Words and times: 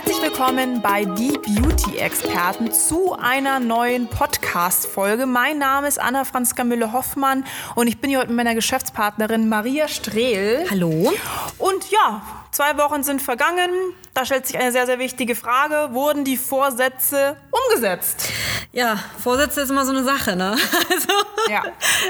Herzlich 0.00 0.22
willkommen 0.22 0.80
bei 0.80 1.04
Die 1.04 1.32
Beauty-Experten 1.32 2.70
zu 2.70 3.14
einer 3.14 3.58
neuen 3.58 4.06
Podcast-Folge. 4.06 5.26
Mein 5.26 5.58
Name 5.58 5.88
ist 5.88 6.00
Anna 6.00 6.24
Franziska 6.24 6.62
Müller-Hoffmann 6.62 7.44
und 7.74 7.88
ich 7.88 8.00
bin 8.00 8.08
hier 8.08 8.20
heute 8.20 8.28
mit 8.28 8.36
meiner 8.36 8.54
Geschäftspartnerin 8.54 9.48
Maria 9.48 9.88
Strehl. 9.88 10.66
Hallo. 10.70 11.12
Und 11.58 11.90
ja, 11.90 12.22
zwei 12.50 12.76
Wochen 12.78 13.02
sind 13.02 13.22
vergangen. 13.22 13.70
Da 14.14 14.24
stellt 14.24 14.46
sich 14.46 14.58
eine 14.58 14.72
sehr, 14.72 14.86
sehr 14.86 14.98
wichtige 14.98 15.34
Frage. 15.36 15.90
Wurden 15.92 16.24
die 16.24 16.36
Vorsätze 16.36 17.36
umgesetzt? 17.50 18.28
Ja, 18.72 18.96
Vorsätze 19.22 19.60
ist 19.60 19.70
immer 19.70 19.84
so 19.84 19.92
eine 19.92 20.04
Sache, 20.04 20.34
ne? 20.36 20.56
Also, 20.90 21.08
Ja. 21.52 21.62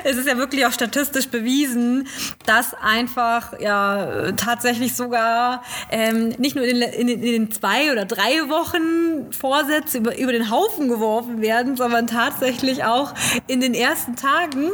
es 0.04 0.16
ist 0.16 0.26
ja 0.26 0.36
wirklich 0.38 0.64
auch 0.66 0.72
statistisch 0.72 1.28
bewiesen, 1.28 2.08
dass 2.46 2.74
einfach 2.74 3.58
ja 3.60 4.32
tatsächlich 4.32 4.94
sogar 4.96 5.62
ähm, 5.90 6.30
nicht 6.38 6.56
nur 6.56 6.64
in 6.64 6.80
den, 6.80 6.88
in, 6.90 7.06
den, 7.06 7.22
in 7.22 7.32
den 7.32 7.50
zwei 7.52 7.92
oder 7.92 8.04
drei 8.06 8.48
Wochen 8.48 9.30
Vorsätze 9.32 9.98
über, 9.98 10.16
über 10.18 10.32
den 10.32 10.50
Haufen 10.50 10.88
geworfen 10.88 11.42
werden, 11.42 11.76
sondern 11.76 12.06
tatsächlich 12.06 12.84
auch 12.84 13.12
in 13.46 13.60
den 13.60 13.74
ersten 13.74 14.16
Tagen 14.16 14.70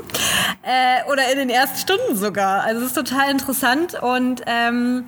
äh, 0.63 1.11
oder 1.11 1.31
in 1.33 1.39
den 1.39 1.51
ersten 1.51 1.79
Stunden 1.79 2.17
sogar. 2.17 2.63
Also 2.63 2.81
es 2.83 2.89
ist 2.89 2.95
total 2.95 3.31
interessant 3.31 3.95
und 4.01 4.43
ähm, 4.47 5.05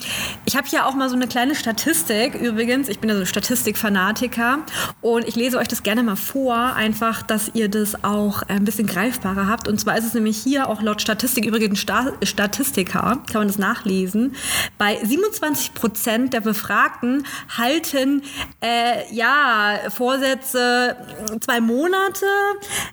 ich 0.47 0.57
habe 0.57 0.69
hier 0.69 0.87
auch 0.87 0.95
mal 0.95 1.09
so 1.09 1.17
eine 1.17 1.27
kleine 1.27 1.57
Statistik 1.57 2.37
übrigens. 2.37 2.89
Ich 2.89 3.01
bin 3.01 3.11
ja 3.11 3.17
so 3.17 3.23
ein 3.23 3.27
Statistikfanatiker 3.27 4.61
und 5.01 5.27
ich 5.27 5.35
lese 5.35 5.59
euch 5.59 5.67
das 5.67 5.83
gerne 5.83 6.05
mal 6.05 6.15
vor, 6.15 6.55
einfach, 6.55 7.23
dass 7.23 7.51
ihr 7.55 7.69
das 7.69 8.05
auch 8.05 8.43
ein 8.43 8.65
bisschen 8.65 8.87
greifbarer 8.87 9.49
habt. 9.49 9.67
Und 9.67 9.81
zwar 9.81 9.99
ist 9.99 10.05
es 10.05 10.15
nämlich 10.15 10.37
hier 10.37 10.69
auch 10.69 10.83
laut 10.83 11.03
Statistik 11.03 11.45
übrigens 11.45 11.81
Sta 11.81 12.13
Statistiker, 12.23 13.23
kann 13.31 13.41
man 13.41 13.49
das 13.49 13.59
nachlesen. 13.59 14.37
Bei 14.79 14.97
27 15.03 15.75
Prozent 15.75 16.33
der 16.33 16.41
Befragten 16.41 17.27
halten 17.59 18.23
äh, 18.63 19.13
ja 19.13 19.81
Vorsätze 19.89 20.97
zwei 21.41 21.61
Monate, 21.61 22.27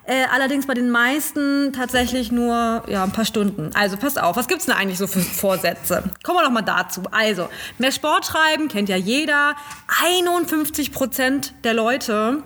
äh, 0.06 0.24
allerdings 0.32 0.66
bei 0.66 0.74
den 0.74 0.90
meisten 0.90 1.72
tatsächlich 1.72 2.32
nur 2.32 2.82
ja, 2.88 3.04
ein 3.04 3.12
paar 3.12 3.24
Stunden. 3.24 3.70
Also 3.74 3.96
passt 3.96 4.20
auf, 4.20 4.36
was 4.36 4.48
gibt 4.48 4.60
es 4.60 4.66
denn 4.66 4.74
eigentlich 4.74 4.98
so 4.98 5.06
für 5.06 5.20
Vorsätze? 5.20 6.02
Kommen 6.24 6.38
wir 6.38 6.42
doch 6.42 6.50
mal 6.50 6.62
dazu. 6.62 7.02
Also, 7.12 7.43
mehr 7.78 7.92
Sport 7.92 8.26
treiben, 8.26 8.68
kennt 8.68 8.88
ja 8.88 8.96
jeder. 8.96 9.56
51 10.02 10.92
Prozent 10.92 11.54
der 11.64 11.74
Leute 11.74 12.42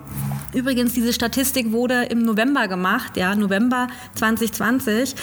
Übrigens, 0.53 0.93
diese 0.93 1.13
Statistik 1.13 1.71
wurde 1.71 2.05
im 2.05 2.23
November 2.23 2.67
gemacht, 2.67 3.17
ja, 3.17 3.35
November 3.35 3.87
2020. 4.15 5.15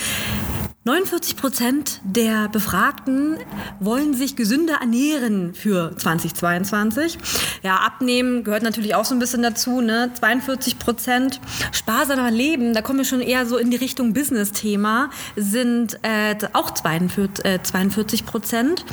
49 0.86 1.36
Prozent 1.36 2.00
der 2.04 2.48
Befragten 2.48 3.38
wollen 3.80 4.14
sich 4.14 4.36
gesünder 4.36 4.74
ernähren 4.74 5.52
für 5.52 5.96
2022. 5.96 7.18
Ja, 7.64 7.78
abnehmen 7.78 8.44
gehört 8.44 8.62
natürlich 8.62 8.94
auch 8.94 9.04
so 9.04 9.12
ein 9.12 9.18
bisschen 9.18 9.42
dazu. 9.42 9.80
Ne? 9.80 10.12
42 10.14 10.78
Prozent 10.78 11.40
sparsamer 11.72 12.30
Leben, 12.30 12.72
da 12.72 12.82
kommen 12.82 13.00
wir 13.00 13.04
schon 13.04 13.20
eher 13.20 13.46
so 13.46 13.56
in 13.56 13.72
die 13.72 13.76
Richtung 13.76 14.12
Business-Thema, 14.12 15.10
sind 15.34 15.98
äh, 16.02 16.36
auch 16.52 16.70
42, 16.70 17.44
äh, 17.44 17.60
42 17.60 18.24
Prozent. 18.24 18.84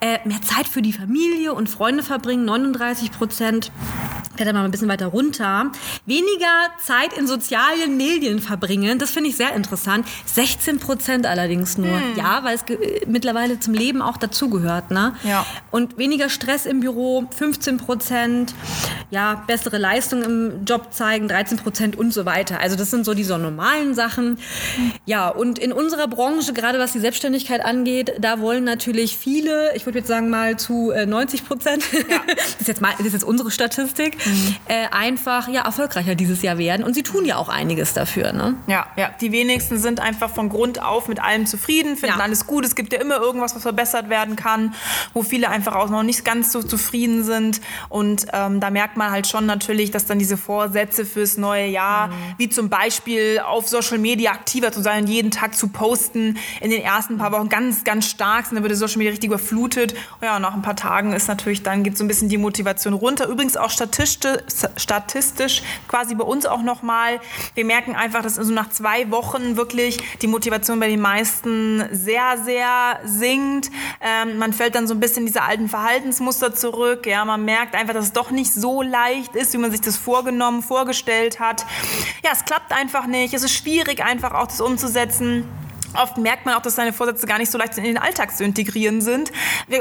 Äh, 0.00 0.26
mehr 0.26 0.42
Zeit 0.42 0.66
für 0.66 0.82
die 0.82 0.92
Familie 0.92 1.54
und 1.54 1.70
Freunde 1.70 2.02
verbringen, 2.02 2.44
39 2.44 3.12
Prozent. 3.12 3.70
Geht 4.36 4.52
mal 4.52 4.64
ein 4.64 4.70
bisschen 4.70 4.88
weiter 4.88 5.06
runter. 5.06 5.70
Weniger 6.04 6.70
Zeit 6.84 7.12
in 7.16 7.26
sozialen 7.26 7.96
Medien 7.96 8.38
verbringen, 8.40 8.98
das 8.98 9.10
finde 9.10 9.30
ich 9.30 9.36
sehr 9.36 9.54
interessant. 9.54 10.06
16 10.26 10.78
Prozent 10.78 11.26
allerdings 11.26 11.78
nur. 11.78 12.00
Ja, 12.16 12.44
weil 12.44 12.54
es 12.56 12.64
ge- 12.64 13.02
mittlerweile 13.06 13.58
zum 13.60 13.74
Leben 13.74 14.02
auch 14.02 14.16
dazugehört. 14.16 14.90
Ne? 14.90 15.14
Ja. 15.24 15.44
Und 15.70 15.98
weniger 15.98 16.28
Stress 16.28 16.66
im 16.66 16.80
Büro, 16.80 17.24
15 17.36 17.78
Prozent. 17.78 18.54
Ja, 19.10 19.44
bessere 19.46 19.78
Leistung 19.78 20.22
im 20.22 20.64
Job 20.64 20.92
zeigen, 20.92 21.28
13 21.28 21.58
Prozent 21.58 21.96
und 21.96 22.12
so 22.12 22.26
weiter. 22.26 22.60
Also 22.60 22.76
das 22.76 22.90
sind 22.90 23.04
so 23.04 23.14
diese 23.14 23.38
normalen 23.38 23.94
Sachen. 23.94 24.38
Ja, 25.04 25.28
und 25.28 25.58
in 25.58 25.72
unserer 25.72 26.08
Branche, 26.08 26.52
gerade 26.52 26.78
was 26.78 26.92
die 26.92 26.98
Selbstständigkeit 27.00 27.64
angeht, 27.64 28.12
da 28.18 28.40
wollen 28.40 28.64
natürlich 28.64 29.16
viele, 29.16 29.74
ich 29.76 29.86
würde 29.86 29.98
jetzt 30.00 30.08
sagen 30.08 30.28
mal 30.28 30.56
zu 30.58 30.90
äh, 30.90 31.06
90 31.06 31.46
Prozent, 31.46 31.84
das, 32.36 32.56
ist 32.60 32.68
jetzt 32.68 32.80
mal, 32.80 32.92
das 32.98 33.06
ist 33.06 33.12
jetzt 33.12 33.24
unsere 33.24 33.50
Statistik, 33.50 34.16
äh, 34.66 34.86
einfach 34.90 35.48
ja, 35.48 35.62
erfolgreicher 35.62 36.14
dieses 36.14 36.42
Jahr 36.42 36.58
werden. 36.58 36.84
Und 36.84 36.94
sie 36.94 37.02
tun 37.02 37.24
ja 37.24 37.36
auch 37.36 37.48
einiges 37.48 37.92
dafür. 37.94 38.32
Ne? 38.32 38.54
Ja, 38.66 38.86
ja. 38.96 39.10
Die 39.20 39.32
wenigsten 39.32 39.78
sind 39.78 40.00
einfach 40.00 40.30
von 40.30 40.48
Grund 40.48 40.82
auf 40.82 41.08
mit 41.08 41.20
allem 41.22 41.46
zufrieden, 41.46 41.96
finden 41.96 42.18
Ja. 42.18 42.24
alles 42.24 42.46
gut. 42.46 42.64
Es 42.64 42.74
gibt 42.74 42.92
ja 42.92 43.00
immer 43.00 43.16
irgendwas, 43.18 43.54
was 43.54 43.62
verbessert 43.62 44.08
werden 44.08 44.36
kann, 44.36 44.74
wo 45.14 45.22
viele 45.22 45.48
einfach 45.50 45.74
auch 45.74 45.90
noch 45.90 46.02
nicht 46.02 46.24
ganz 46.24 46.52
so 46.52 46.62
zufrieden 46.62 47.24
sind. 47.24 47.60
Und 47.88 48.26
ähm, 48.32 48.60
da 48.60 48.70
merkt 48.70 48.96
man 48.96 49.10
halt 49.10 49.26
schon 49.26 49.46
natürlich, 49.46 49.90
dass 49.90 50.06
dann 50.06 50.18
diese 50.18 50.36
Vorsätze 50.36 51.04
fürs 51.04 51.36
neue 51.36 51.66
Jahr, 51.66 52.10
wie 52.38 52.48
zum 52.48 52.68
Beispiel 52.68 53.40
auf 53.46 53.68
Social 53.68 53.98
Media 53.98 54.32
aktiver 54.32 54.72
zu 54.72 54.82
sein, 54.82 55.06
jeden 55.06 55.30
Tag 55.30 55.54
zu 55.54 55.68
posten, 55.68 56.38
in 56.60 56.70
den 56.70 56.82
ersten 56.82 57.18
paar 57.18 57.32
Wochen 57.32 57.48
ganz, 57.48 57.84
ganz 57.84 58.06
stark 58.08 58.46
sind. 58.46 58.56
Dann 58.56 58.62
wird 58.62 58.72
die 58.72 58.76
Social 58.76 58.98
Media 58.98 59.10
richtig 59.10 59.28
überflutet. 59.28 59.94
Ja, 60.22 60.38
nach 60.38 60.54
ein 60.54 60.62
paar 60.62 60.76
Tagen 60.76 61.12
ist 61.12 61.28
natürlich, 61.28 61.62
dann 61.62 61.82
geht 61.82 61.96
so 61.98 62.04
ein 62.04 62.08
bisschen 62.08 62.28
die 62.28 62.38
Motivation 62.38 62.94
runter. 62.94 63.26
Übrigens 63.28 63.56
auch 63.56 63.70
statistisch, 63.70 64.15
statistisch 64.76 65.62
quasi 65.88 66.14
bei 66.14 66.24
uns 66.24 66.46
auch 66.46 66.62
nochmal. 66.62 67.20
Wir 67.54 67.64
merken 67.64 67.94
einfach, 67.94 68.22
dass 68.22 68.36
so 68.36 68.52
nach 68.52 68.70
zwei 68.70 69.10
Wochen 69.10 69.56
wirklich 69.56 69.98
die 70.22 70.26
Motivation 70.26 70.80
bei 70.80 70.88
den 70.88 71.00
meisten 71.00 71.84
sehr, 71.92 72.38
sehr 72.44 73.00
sinkt. 73.04 73.70
Ähm, 74.00 74.38
man 74.38 74.52
fällt 74.52 74.74
dann 74.74 74.86
so 74.86 74.94
ein 74.94 75.00
bisschen 75.00 75.22
in 75.22 75.26
diese 75.26 75.42
alten 75.42 75.68
Verhaltensmuster 75.68 76.54
zurück. 76.54 77.06
Ja, 77.06 77.24
man 77.24 77.44
merkt 77.44 77.74
einfach, 77.74 77.94
dass 77.94 78.06
es 78.06 78.12
doch 78.12 78.30
nicht 78.30 78.52
so 78.52 78.82
leicht 78.82 79.34
ist, 79.36 79.52
wie 79.52 79.58
man 79.58 79.70
sich 79.70 79.80
das 79.80 79.96
vorgenommen, 79.96 80.62
vorgestellt 80.62 81.40
hat. 81.40 81.66
Ja, 82.24 82.30
es 82.32 82.44
klappt 82.44 82.72
einfach 82.72 83.06
nicht. 83.06 83.34
Es 83.34 83.42
ist 83.42 83.52
schwierig, 83.52 84.02
einfach 84.04 84.32
auch 84.32 84.46
das 84.46 84.60
umzusetzen. 84.60 85.44
Oft 85.94 86.18
merkt 86.18 86.46
man 86.46 86.54
auch, 86.54 86.62
dass 86.62 86.76
seine 86.76 86.92
Vorsätze 86.92 87.26
gar 87.26 87.38
nicht 87.38 87.50
so 87.50 87.58
leicht 87.58 87.76
in 87.78 87.84
den 87.84 87.98
Alltag 87.98 88.36
zu 88.36 88.44
integrieren 88.44 89.00
sind. 89.00 89.32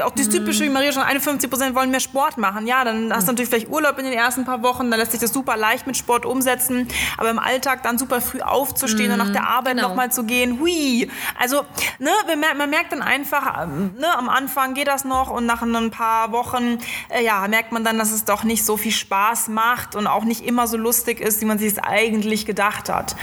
Auch 0.04 0.12
das 0.12 0.30
typische, 0.30 0.64
wie 0.64 0.70
Maria 0.70 0.92
schon 0.92 1.04
51 1.04 1.50
Prozent 1.50 1.76
wollen 1.76 1.92
mehr 1.92 2.00
Sport 2.00 2.38
machen. 2.38 2.68
Ja, 2.68 2.84
dann 2.84 3.14
hast 3.14 3.28
du 3.28 3.32
natürlich 3.32 3.50
vielleicht 3.50 3.70
Urlaub 3.70 3.98
in 3.98 4.06
den 4.06 4.14
ersten 4.14 4.46
paar 4.46 4.64
Wochen, 4.64 4.90
dann 4.90 5.00
lässt 5.00 5.12
sich 5.12 5.22
das 5.22 5.34
super 5.34 5.58
leicht 5.58 5.88
mit 5.88 5.98
Sport 5.98 6.26
umsetzen. 6.26 6.88
Aber 7.18 7.30
im 7.30 7.40
Alltag 7.40 7.84
dann 7.84 7.98
super 7.98 8.22
früh 8.22 8.42
aufzustehen 8.42 9.12
und 9.12 9.18
nach 9.18 9.32
der 9.32 9.48
Arbeit 9.48 9.76
genau. 9.76 9.90
nochmal 9.90 10.12
zu 10.12 10.24
gehen, 10.24 10.60
hui. 10.60 11.10
Also, 11.40 11.64
ne, 12.00 12.12
man 12.58 12.70
merkt 12.70 12.92
dann 12.92 13.02
einfach, 13.02 13.64
ähm, 13.64 13.96
ne, 13.98 14.18
am 14.18 14.30
Anfang 14.30 14.74
geht 14.74 14.88
das 14.88 15.06
noch 15.06 15.30
und 15.30 15.46
nach 15.46 15.62
ein 15.62 15.92
paar 15.92 16.32
Wochen, 16.32 16.80
äh, 17.10 17.24
ja, 17.24 17.48
merkt 17.48 17.72
man 17.72 17.84
dann, 17.84 17.98
dass 17.98 18.12
es 18.12 18.26
doch 18.26 18.44
nicht 18.44 18.66
so 18.66 18.78
viel 18.78 18.92
Spaß 18.92 19.50
macht 19.50 19.96
und 19.96 20.08
auch 20.08 20.24
nicht 20.24 20.46
immer 20.46 20.68
so 20.68 20.78
lustig 20.78 21.20
ist, 21.20 21.42
wie 21.42 21.46
man 21.46 21.58
sich 21.58 21.74
es 21.74 21.80
eigentlich 21.80 22.46
gedacht 22.46 22.90
hat. 22.90 23.16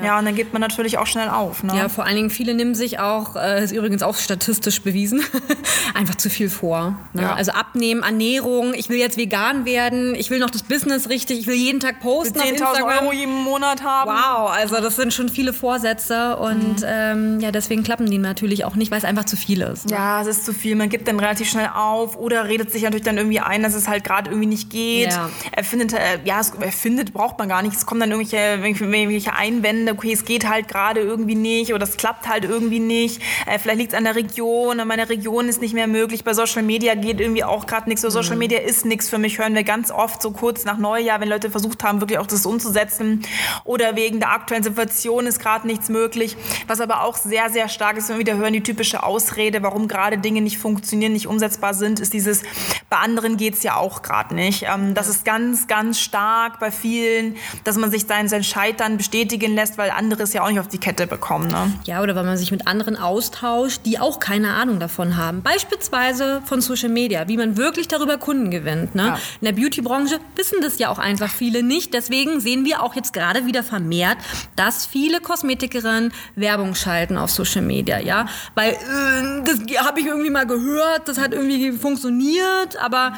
Ja. 0.00 0.18
und 0.18 0.24
dann 0.24 0.34
gibt 0.34 0.52
man 0.52 0.60
natürlich 0.62 0.98
auch 0.98 1.06
schnell 1.06 1.28
auf. 1.28 1.62
Ne? 1.62 1.76
Ja, 1.76 1.88
vor 1.88 2.04
allen 2.04 2.16
Dingen 2.16 2.30
viele 2.30 2.54
nehmen 2.54 2.74
sich 2.74 2.98
auch, 2.98 3.36
äh, 3.36 3.62
ist 3.64 3.72
übrigens 3.72 4.02
auch 4.02 4.16
statistisch 4.16 4.82
bewiesen, 4.82 5.22
einfach 5.94 6.14
zu 6.14 6.30
viel 6.30 6.48
vor. 6.50 6.96
Ne? 7.12 7.22
Ja. 7.22 7.34
Also 7.34 7.52
abnehmen, 7.52 8.02
Ernährung, 8.02 8.74
ich 8.74 8.88
will 8.88 8.98
jetzt 8.98 9.16
vegan 9.16 9.64
werden, 9.64 10.14
ich 10.14 10.30
will 10.30 10.38
noch 10.38 10.50
das 10.50 10.62
Business 10.62 11.08
richtig, 11.08 11.40
ich 11.40 11.46
will 11.46 11.54
jeden 11.56 11.80
Tag 11.80 12.00
posten 12.00 12.38
auf 12.40 12.44
10.000 12.46 12.50
Instagram. 12.50 12.98
Euro 13.04 13.12
jeden 13.12 13.34
Monat 13.44 13.82
haben. 13.82 14.10
Wow, 14.10 14.50
also 14.50 14.76
das 14.80 14.96
sind 14.96 15.12
schon 15.12 15.28
viele 15.28 15.52
Vorsätze 15.52 16.36
und 16.36 16.80
Mhm. 16.80 16.84
ähm, 16.86 17.40
ja, 17.40 17.50
deswegen 17.50 17.82
klappen 17.82 18.08
die 18.10 18.18
natürlich 18.18 18.64
auch 18.64 18.74
nicht, 18.76 18.90
weil 18.90 18.98
es 18.98 19.04
einfach 19.04 19.24
zu 19.24 19.36
viel 19.36 19.60
ist. 19.62 19.86
ne? 19.90 19.96
Ja, 19.96 20.20
es 20.22 20.26
ist 20.28 20.44
zu 20.44 20.52
viel. 20.52 20.74
Man 20.76 20.88
gibt 20.88 21.08
dann 21.08 21.18
relativ 21.18 21.50
schnell 21.50 21.68
auf 21.74 22.16
oder 22.16 22.48
redet 22.48 22.70
sich 22.70 22.82
natürlich 22.82 23.04
dann 23.04 23.16
irgendwie 23.16 23.40
ein, 23.40 23.62
dass 23.62 23.74
es 23.74 23.88
halt 23.88 24.04
gerade 24.04 24.30
irgendwie 24.30 24.46
nicht 24.48 24.70
geht. 24.70 25.10
Ja. 25.12 25.28
Er 25.50 25.64
findet, 25.64 25.92
äh, 25.92 25.98
ja, 26.24 26.40
es, 26.40 26.52
er 26.58 26.72
findet, 26.72 27.12
braucht 27.12 27.38
man 27.38 27.48
gar 27.48 27.62
nicht. 27.62 27.74
Es 27.76 27.84
kommen 27.86 28.00
dann 28.00 28.10
irgendwelche, 28.10 28.36
irgendwelche 28.64 29.34
Einwände 29.34 29.81
okay, 29.88 30.12
es 30.12 30.24
geht 30.24 30.48
halt 30.48 30.68
gerade 30.68 31.00
irgendwie 31.00 31.34
nicht 31.34 31.74
oder 31.74 31.84
es 31.84 31.96
klappt 31.96 32.28
halt 32.28 32.44
irgendwie 32.44 32.80
nicht. 32.80 33.20
Äh, 33.46 33.58
vielleicht 33.58 33.78
liegt 33.78 33.92
es 33.92 33.98
an 33.98 34.04
der 34.04 34.14
Region, 34.14 34.80
an 34.80 34.88
meiner 34.88 35.08
Region 35.08 35.48
ist 35.48 35.60
nicht 35.60 35.74
mehr 35.74 35.86
möglich. 35.86 36.24
Bei 36.24 36.34
Social 36.34 36.62
Media 36.62 36.94
geht 36.94 37.20
irgendwie 37.20 37.44
auch 37.44 37.66
gerade 37.66 37.88
nichts. 37.88 38.02
So 38.02 38.10
Social 38.10 38.36
Media 38.36 38.60
ist 38.60 38.84
nichts 38.84 39.08
für 39.08 39.18
mich, 39.18 39.38
hören 39.38 39.54
wir 39.54 39.64
ganz 39.64 39.90
oft 39.90 40.22
so 40.22 40.30
kurz 40.30 40.64
nach 40.64 40.78
Neujahr, 40.78 41.20
wenn 41.20 41.28
Leute 41.28 41.50
versucht 41.50 41.82
haben, 41.84 42.00
wirklich 42.00 42.18
auch 42.18 42.26
das 42.26 42.46
umzusetzen. 42.46 43.22
Oder 43.64 43.96
wegen 43.96 44.20
der 44.20 44.30
aktuellen 44.30 44.62
Situation 44.62 45.26
ist 45.26 45.38
gerade 45.38 45.66
nichts 45.66 45.88
möglich. 45.88 46.36
Was 46.66 46.80
aber 46.80 47.02
auch 47.04 47.16
sehr, 47.16 47.50
sehr 47.50 47.68
stark 47.68 47.96
ist, 47.96 48.08
wenn 48.08 48.16
wir 48.16 48.26
wieder 48.26 48.36
hören, 48.36 48.52
die 48.52 48.62
typische 48.62 49.02
Ausrede, 49.02 49.62
warum 49.62 49.88
gerade 49.88 50.18
Dinge 50.18 50.40
nicht 50.40 50.58
funktionieren, 50.58 51.12
nicht 51.12 51.26
umsetzbar 51.26 51.74
sind, 51.74 52.00
ist 52.00 52.12
dieses, 52.12 52.42
bei 52.90 52.96
anderen 52.96 53.36
geht 53.36 53.54
es 53.54 53.62
ja 53.62 53.76
auch 53.76 54.02
gerade 54.02 54.34
nicht. 54.34 54.64
Ähm, 54.72 54.94
das 54.94 55.08
ist 55.08 55.24
ganz, 55.24 55.66
ganz 55.66 56.00
stark 56.00 56.58
bei 56.60 56.70
vielen, 56.70 57.36
dass 57.64 57.76
man 57.76 57.90
sich 57.90 58.06
sein, 58.06 58.28
sein 58.28 58.44
Scheitern 58.44 58.96
bestätigen 58.96 59.54
lässt, 59.54 59.71
weil 59.78 59.90
andere 59.90 60.22
es 60.22 60.32
ja 60.32 60.42
auch 60.42 60.48
nicht 60.48 60.60
auf 60.60 60.68
die 60.68 60.78
Kette 60.78 61.06
bekommen. 61.06 61.48
Ne? 61.48 61.72
Ja, 61.84 62.02
oder 62.02 62.14
weil 62.14 62.24
man 62.24 62.36
sich 62.36 62.50
mit 62.50 62.66
anderen 62.66 62.96
austauscht, 62.96 63.82
die 63.84 63.98
auch 63.98 64.20
keine 64.20 64.54
Ahnung 64.54 64.80
davon 64.80 65.16
haben. 65.16 65.42
Beispielsweise 65.42 66.42
von 66.44 66.60
Social 66.60 66.88
Media, 66.88 67.28
wie 67.28 67.36
man 67.36 67.56
wirklich 67.56 67.88
darüber 67.88 68.18
Kunden 68.18 68.50
gewinnt. 68.50 68.94
Ne? 68.94 69.06
Ja. 69.06 69.18
In 69.40 69.44
der 69.44 69.52
Beauty-Branche 69.52 70.18
wissen 70.36 70.58
das 70.62 70.78
ja 70.78 70.90
auch 70.90 70.98
einfach 70.98 71.30
viele 71.30 71.62
nicht. 71.62 71.94
Deswegen 71.94 72.40
sehen 72.40 72.64
wir 72.64 72.82
auch 72.82 72.94
jetzt 72.94 73.12
gerade 73.12 73.46
wieder 73.46 73.62
vermehrt, 73.62 74.18
dass 74.56 74.86
viele 74.86 75.20
Kosmetikerinnen 75.20 76.12
Werbung 76.36 76.74
schalten 76.74 77.16
auf 77.16 77.30
Social 77.30 77.62
Media. 77.62 77.98
Ja? 77.98 78.26
Weil 78.54 78.72
äh, 78.72 79.44
das 79.44 79.60
habe 79.84 80.00
ich 80.00 80.06
irgendwie 80.06 80.30
mal 80.30 80.46
gehört, 80.46 81.08
das 81.08 81.18
hat 81.18 81.32
irgendwie 81.32 81.72
funktioniert, 81.72 82.76
aber 82.80 83.14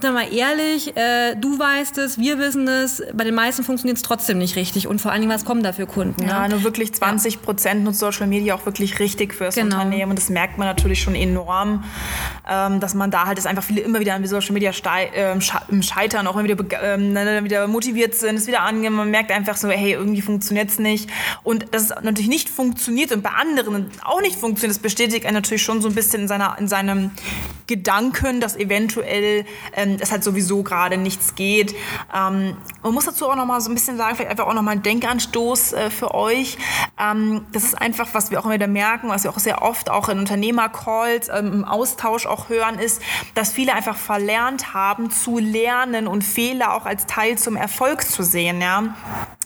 sag 0.00 0.14
mal 0.14 0.32
ehrlich, 0.32 0.96
äh, 0.96 1.34
du 1.36 1.58
weißt 1.58 1.98
es, 1.98 2.18
wir 2.18 2.38
wissen 2.38 2.68
es, 2.68 3.02
bei 3.12 3.24
den 3.24 3.34
meisten 3.34 3.64
funktioniert 3.64 3.96
es 3.96 4.02
trotzdem 4.02 4.38
nicht 4.38 4.56
richtig. 4.56 4.86
Und 4.86 5.00
vor 5.00 5.12
allen 5.12 5.22
Dingen, 5.22 5.32
was 5.32 5.44
kommen 5.44 5.62
da 5.62 5.72
für 5.72 5.86
Kunden? 5.98 6.22
Ja, 6.22 6.42
ne? 6.42 6.54
nur 6.54 6.62
wirklich 6.62 6.92
20 6.92 7.42
Prozent 7.42 7.82
nutzt 7.82 7.98
Social 7.98 8.28
Media 8.28 8.54
auch 8.54 8.64
wirklich 8.66 9.00
richtig 9.00 9.34
fürs 9.34 9.56
genau. 9.56 9.76
Unternehmen. 9.76 10.10
Und 10.10 10.18
das 10.18 10.30
merkt 10.30 10.56
man 10.56 10.68
natürlich 10.68 11.02
schon 11.02 11.16
enorm, 11.16 11.82
ähm, 12.48 12.78
dass 12.78 12.94
man 12.94 13.10
da 13.10 13.26
halt, 13.26 13.36
dass 13.36 13.46
einfach 13.46 13.64
viele 13.64 13.80
immer 13.80 13.98
wieder 13.98 14.14
an 14.14 14.24
Social 14.24 14.52
Media 14.52 14.70
äh, 14.70 15.40
scheitern, 15.82 16.28
auch 16.28 16.36
immer 16.36 16.44
wieder, 16.44 16.56
ähm, 16.82 17.14
wieder 17.44 17.66
motiviert 17.66 18.14
sind, 18.14 18.36
es 18.36 18.46
wieder 18.46 18.62
angehen. 18.62 18.92
Man 18.92 19.10
merkt 19.10 19.32
einfach 19.32 19.56
so, 19.56 19.68
hey, 19.68 19.92
irgendwie 19.92 20.22
funktioniert 20.22 20.70
es 20.70 20.78
nicht. 20.78 21.10
Und 21.42 21.74
dass 21.74 21.84
es 21.84 21.88
natürlich 21.90 22.28
nicht 22.28 22.48
funktioniert 22.48 23.10
und 23.10 23.22
bei 23.22 23.30
anderen 23.30 23.90
auch 24.04 24.20
nicht 24.20 24.36
funktioniert, 24.36 24.76
das 24.76 24.82
bestätigt 24.82 25.26
einen 25.26 25.34
natürlich 25.34 25.62
schon 25.62 25.82
so 25.82 25.88
ein 25.88 25.94
bisschen 25.96 26.22
in, 26.22 26.28
seiner, 26.28 26.56
in 26.60 26.68
seinem 26.68 27.10
Gedanken, 27.68 28.40
dass 28.40 28.56
eventuell 28.56 29.44
ähm, 29.76 29.98
es 30.00 30.10
halt 30.10 30.24
sowieso 30.24 30.64
gerade 30.64 30.96
nichts 30.96 31.36
geht. 31.36 31.76
Ähm, 32.12 32.56
man 32.82 32.94
muss 32.94 33.04
dazu 33.04 33.28
auch 33.28 33.36
noch 33.36 33.46
mal 33.46 33.60
so 33.60 33.70
ein 33.70 33.74
bisschen 33.74 33.96
sagen, 33.96 34.16
vielleicht 34.16 34.32
einfach 34.32 34.46
auch 34.46 34.54
noch 34.54 34.62
mal 34.62 34.72
ein 34.72 34.82
Denkanstoß 34.82 35.74
äh, 35.74 35.90
für 35.90 36.14
euch. 36.14 36.58
Ähm, 36.98 37.46
das 37.52 37.62
ist 37.64 37.80
einfach, 37.80 38.08
was 38.14 38.30
wir 38.30 38.40
auch 38.40 38.44
immer 38.44 38.54
wieder 38.54 38.66
merken, 38.66 39.08
was 39.08 39.22
wir 39.22 39.30
auch 39.30 39.38
sehr 39.38 39.62
oft 39.62 39.90
auch 39.90 40.08
in 40.08 40.18
Unternehmercalls 40.18 41.28
ähm, 41.28 41.52
im 41.52 41.64
Austausch 41.64 42.26
auch 42.26 42.48
hören, 42.48 42.78
ist, 42.78 43.00
dass 43.34 43.52
viele 43.52 43.74
einfach 43.74 43.96
verlernt 43.96 44.74
haben 44.74 45.10
zu 45.10 45.38
lernen 45.38 46.08
und 46.08 46.24
Fehler 46.24 46.74
auch 46.74 46.86
als 46.86 47.06
Teil 47.06 47.38
zum 47.38 47.54
Erfolg 47.56 48.02
zu 48.02 48.22
sehen. 48.22 48.60
Ja? 48.60 48.94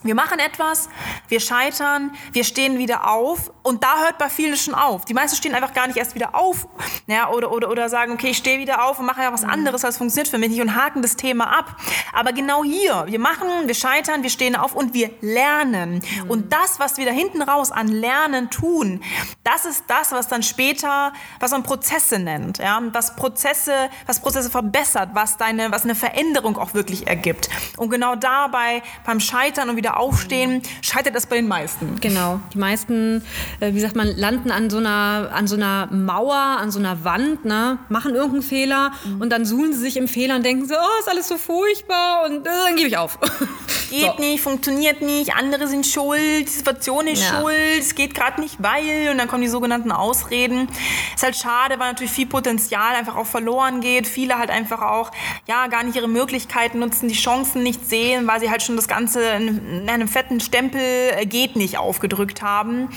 Wir 0.02 0.14
machen 0.14 0.38
etwas, 0.38 0.88
wir 1.28 1.40
scheitern, 1.40 2.12
wir 2.32 2.44
stehen 2.44 2.78
wieder 2.78 3.08
auf 3.08 3.52
und 3.62 3.84
da 3.84 4.02
hört 4.02 4.18
bei 4.18 4.28
vielen 4.28 4.56
schon 4.56 4.74
auf. 4.74 5.04
Die 5.04 5.14
meisten 5.14 5.36
stehen 5.36 5.54
einfach 5.54 5.74
gar 5.74 5.86
nicht 5.86 5.96
erst 5.96 6.14
wieder 6.14 6.34
auf 6.34 6.66
ja, 7.06 7.28
oder, 7.30 7.52
oder, 7.52 7.70
oder 7.70 7.88
sagen, 7.88 8.12
okay, 8.12 8.30
ich 8.30 8.36
stehe 8.36 8.58
wieder 8.58 8.84
auf 8.84 8.98
und 8.98 9.06
mache 9.06 9.22
ja 9.22 9.32
was 9.32 9.44
anderes, 9.44 9.82
das 9.82 9.98
funktioniert 9.98 10.28
für 10.28 10.38
mich 10.38 10.50
nicht 10.50 10.60
und 10.60 10.74
haken 10.74 11.02
das 11.02 11.16
Thema 11.16 11.56
ab. 11.56 11.76
Aber 12.12 12.32
genau 12.32 12.64
hier, 12.64 13.04
wir 13.06 13.18
machen, 13.18 13.48
wir 13.66 13.74
scheitern, 13.74 14.22
wir 14.22 14.30
stehen 14.30 14.56
auf 14.56 14.74
und 14.74 14.94
wir 14.94 15.10
lernen. 15.20 16.02
Mhm. 16.24 16.30
Und 16.30 16.52
das, 16.52 16.80
was 16.80 16.96
wir 16.96 17.06
da 17.06 17.12
hinten 17.12 17.42
raus 17.42 17.70
an 17.70 17.88
Lernen 17.88 18.50
tun, 18.50 19.02
das 19.44 19.64
ist 19.64 19.84
das, 19.88 20.12
was 20.12 20.28
dann 20.28 20.42
später, 20.42 21.12
was 21.40 21.50
man 21.50 21.62
Prozesse 21.62 22.18
nennt, 22.18 22.58
ja, 22.58 22.80
was 22.92 23.16
Prozesse, 23.16 23.90
was 24.06 24.20
Prozesse 24.20 24.50
verbessert, 24.50 25.10
was 25.12 25.36
deine, 25.36 25.70
was 25.70 25.84
eine 25.84 25.94
Veränderung 25.94 26.56
auch 26.56 26.74
wirklich 26.74 27.06
ergibt. 27.06 27.48
Und 27.76 27.90
genau 27.90 28.16
dabei 28.16 28.82
beim 29.04 29.20
Scheitern 29.20 29.70
und 29.70 29.76
wieder 29.76 29.91
aufstehen, 29.98 30.62
scheitert 30.80 31.14
das 31.14 31.26
bei 31.26 31.36
den 31.36 31.48
meisten. 31.48 31.96
Genau. 32.00 32.40
Die 32.54 32.58
meisten, 32.58 33.22
äh, 33.60 33.74
wie 33.74 33.80
sagt 33.80 33.96
man, 33.96 34.08
landen 34.16 34.50
an 34.50 34.70
so 34.70 34.78
einer, 34.78 35.30
an 35.32 35.46
so 35.46 35.56
einer 35.56 35.86
Mauer, 35.92 36.34
an 36.34 36.70
so 36.70 36.78
einer 36.78 37.04
Wand, 37.04 37.44
ne? 37.44 37.78
machen 37.88 38.14
irgendeinen 38.14 38.42
Fehler 38.42 38.92
mhm. 39.04 39.20
und 39.20 39.30
dann 39.30 39.44
suhlen 39.44 39.72
sie 39.72 39.80
sich 39.80 39.96
im 39.96 40.08
Fehler 40.08 40.36
und 40.36 40.44
denken 40.44 40.66
so, 40.66 40.74
oh, 40.74 41.00
ist 41.00 41.08
alles 41.08 41.28
so 41.28 41.36
furchtbar 41.36 42.24
und 42.26 42.46
äh, 42.46 42.50
dann 42.66 42.76
gebe 42.76 42.88
ich 42.88 42.96
auf. 42.96 43.18
Geht 43.92 44.16
so. 44.16 44.22
nicht, 44.22 44.42
funktioniert 44.42 45.02
nicht, 45.02 45.34
andere 45.34 45.68
sind 45.68 45.86
schuld, 45.86 46.46
die 46.46 46.52
Situation 46.52 47.06
ist 47.06 47.22
ja. 47.22 47.40
schuld, 47.40 47.78
es 47.78 47.94
geht 47.94 48.14
gerade 48.14 48.40
nicht, 48.40 48.56
weil 48.62 49.10
und 49.10 49.18
dann 49.18 49.28
kommen 49.28 49.42
die 49.42 49.48
sogenannten 49.48 49.92
Ausreden. 49.92 50.68
Ist 51.14 51.22
halt 51.22 51.36
schade, 51.36 51.78
weil 51.78 51.88
natürlich 51.88 52.12
viel 52.12 52.26
Potenzial 52.26 52.94
einfach 52.94 53.16
auch 53.16 53.26
verloren 53.26 53.80
geht. 53.80 54.06
Viele 54.06 54.38
halt 54.38 54.50
einfach 54.50 54.82
auch 54.82 55.10
ja 55.46 55.66
gar 55.66 55.82
nicht 55.82 55.96
ihre 55.96 56.08
Möglichkeiten 56.08 56.78
nutzen, 56.78 57.08
die 57.08 57.14
Chancen 57.14 57.62
nicht 57.62 57.86
sehen, 57.86 58.26
weil 58.26 58.40
sie 58.40 58.50
halt 58.50 58.62
schon 58.62 58.76
das 58.76 58.88
Ganze 58.88 59.30
einem 59.30 60.08
fetten 60.08 60.40
Stempel 60.40 60.80
äh, 60.80 61.26
geht 61.26 61.56
nicht 61.56 61.78
aufgedrückt 61.78 62.42
haben. 62.42 62.88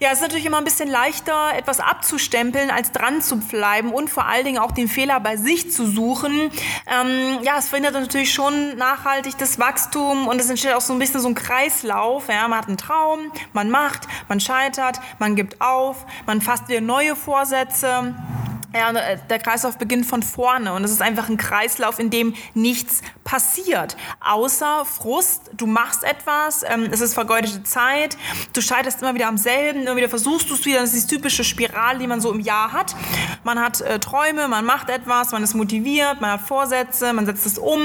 Ja, 0.00 0.10
es 0.10 0.18
ist 0.18 0.22
natürlich 0.22 0.46
immer 0.46 0.58
ein 0.58 0.64
bisschen 0.64 0.88
leichter, 0.88 1.56
etwas 1.56 1.80
abzustempeln, 1.80 2.70
als 2.70 2.92
dran 2.92 3.20
zu 3.20 3.40
bleiben 3.40 3.92
und 3.92 4.08
vor 4.08 4.26
allen 4.26 4.44
Dingen 4.44 4.58
auch 4.58 4.70
den 4.70 4.86
Fehler 4.86 5.18
bei 5.18 5.36
sich 5.36 5.72
zu 5.72 5.90
suchen. 5.90 6.52
Ähm, 6.86 7.40
ja, 7.42 7.58
es 7.58 7.68
verhindert 7.68 7.94
natürlich 7.94 8.32
schon 8.32 8.76
nachhaltig 8.76 9.36
das 9.38 9.58
Wachstum 9.58 10.28
und 10.28 10.40
es 10.40 10.48
entsteht 10.48 10.74
auch 10.74 10.82
so 10.82 10.92
ein 10.92 11.00
bisschen 11.00 11.20
so 11.20 11.26
ein 11.26 11.34
Kreislauf. 11.34 12.28
Ja, 12.28 12.46
man 12.46 12.58
hat 12.60 12.68
einen 12.68 12.76
Traum, 12.76 13.32
man 13.52 13.70
macht, 13.70 14.06
man 14.28 14.38
scheitert, 14.38 15.00
man 15.18 15.34
gibt 15.34 15.60
auf, 15.60 16.06
man 16.26 16.42
fasst 16.42 16.68
wieder 16.68 16.80
neue 16.80 17.16
Vorsätze. 17.16 18.14
Ja, 18.72 18.90
äh, 18.92 19.18
der 19.28 19.40
Kreislauf 19.40 19.78
beginnt 19.78 20.06
von 20.06 20.22
vorne 20.22 20.74
und 20.74 20.84
es 20.84 20.92
ist 20.92 21.02
einfach 21.02 21.28
ein 21.28 21.38
Kreislauf, 21.38 21.98
in 21.98 22.10
dem 22.10 22.34
nichts 22.54 23.00
passiert, 23.28 23.96
außer 24.20 24.84
Frust. 24.86 25.50
Du 25.56 25.66
machst 25.66 26.02
etwas, 26.02 26.62
ähm, 26.66 26.88
es 26.90 27.00
ist 27.00 27.12
vergeudete 27.14 27.62
Zeit, 27.62 28.16
du 28.54 28.62
scheiterst 28.62 29.02
immer 29.02 29.14
wieder 29.14 29.28
am 29.28 29.36
selben, 29.36 29.82
immer 29.82 29.96
wieder 29.96 30.08
versuchst 30.08 30.48
du 30.48 30.54
es 30.54 30.64
wieder. 30.64 30.80
Das 30.80 30.94
ist 30.94 31.10
die 31.10 31.16
typische 31.16 31.44
Spirale, 31.44 31.98
die 31.98 32.06
man 32.06 32.20
so 32.20 32.32
im 32.32 32.40
Jahr 32.40 32.72
hat. 32.72 32.96
Man 33.44 33.60
hat 33.60 33.80
äh, 33.82 33.98
Träume, 33.98 34.48
man 34.48 34.64
macht 34.64 34.88
etwas, 34.88 35.32
man 35.32 35.42
ist 35.42 35.54
motiviert, 35.54 36.20
man 36.20 36.32
hat 36.32 36.40
Vorsätze, 36.40 37.12
man 37.12 37.26
setzt 37.26 37.44
es 37.44 37.58
um. 37.58 37.80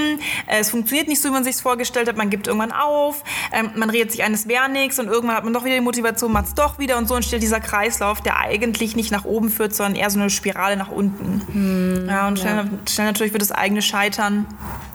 Äh, 0.48 0.60
es 0.60 0.70
funktioniert 0.70 1.08
nicht 1.08 1.22
so, 1.22 1.30
wie 1.30 1.34
man 1.34 1.44
sich 1.44 1.58
vorgestellt 1.58 2.08
hat. 2.08 2.16
Man 2.16 2.30
gibt 2.30 2.48
irgendwann 2.48 2.72
auf, 2.72 3.24
ähm, 3.52 3.72
man 3.76 3.90
redet 3.90 4.12
sich 4.12 4.24
eines 4.24 4.48
wäre 4.48 4.70
nichts 4.70 4.98
und 5.00 5.08
irgendwann 5.08 5.36
hat 5.36 5.44
man 5.44 5.54
doch 5.54 5.66
wieder 5.66 5.76
die 5.76 5.82
Motivation, 5.82 6.32
macht 6.32 6.48
es 6.48 6.54
doch 6.54 6.80
wieder 6.80 6.98
und 6.98 7.08
so 7.08 7.16
entsteht 7.16 7.42
dieser 7.42 7.60
Kreislauf, 7.60 8.22
der 8.22 8.38
eigentlich 8.38 8.96
nicht 8.96 9.12
nach 9.12 9.26
oben 9.26 9.50
führt, 9.50 9.76
sondern 9.76 9.96
eher 9.96 10.10
so 10.10 10.20
eine 10.20 10.30
Spirale 10.30 10.54
Spirale 10.54 10.78
nach 10.78 10.92
unten. 10.92 11.42
Hm, 11.52 12.08
ja, 12.08 12.28
und 12.28 12.40
schnell, 12.40 12.56
ja. 12.56 12.66
schnell 12.90 13.08
natürlich 13.08 13.34
wird 13.34 13.42
das 13.42 13.52
eigene 13.52 13.82
Scheitern 13.82 14.46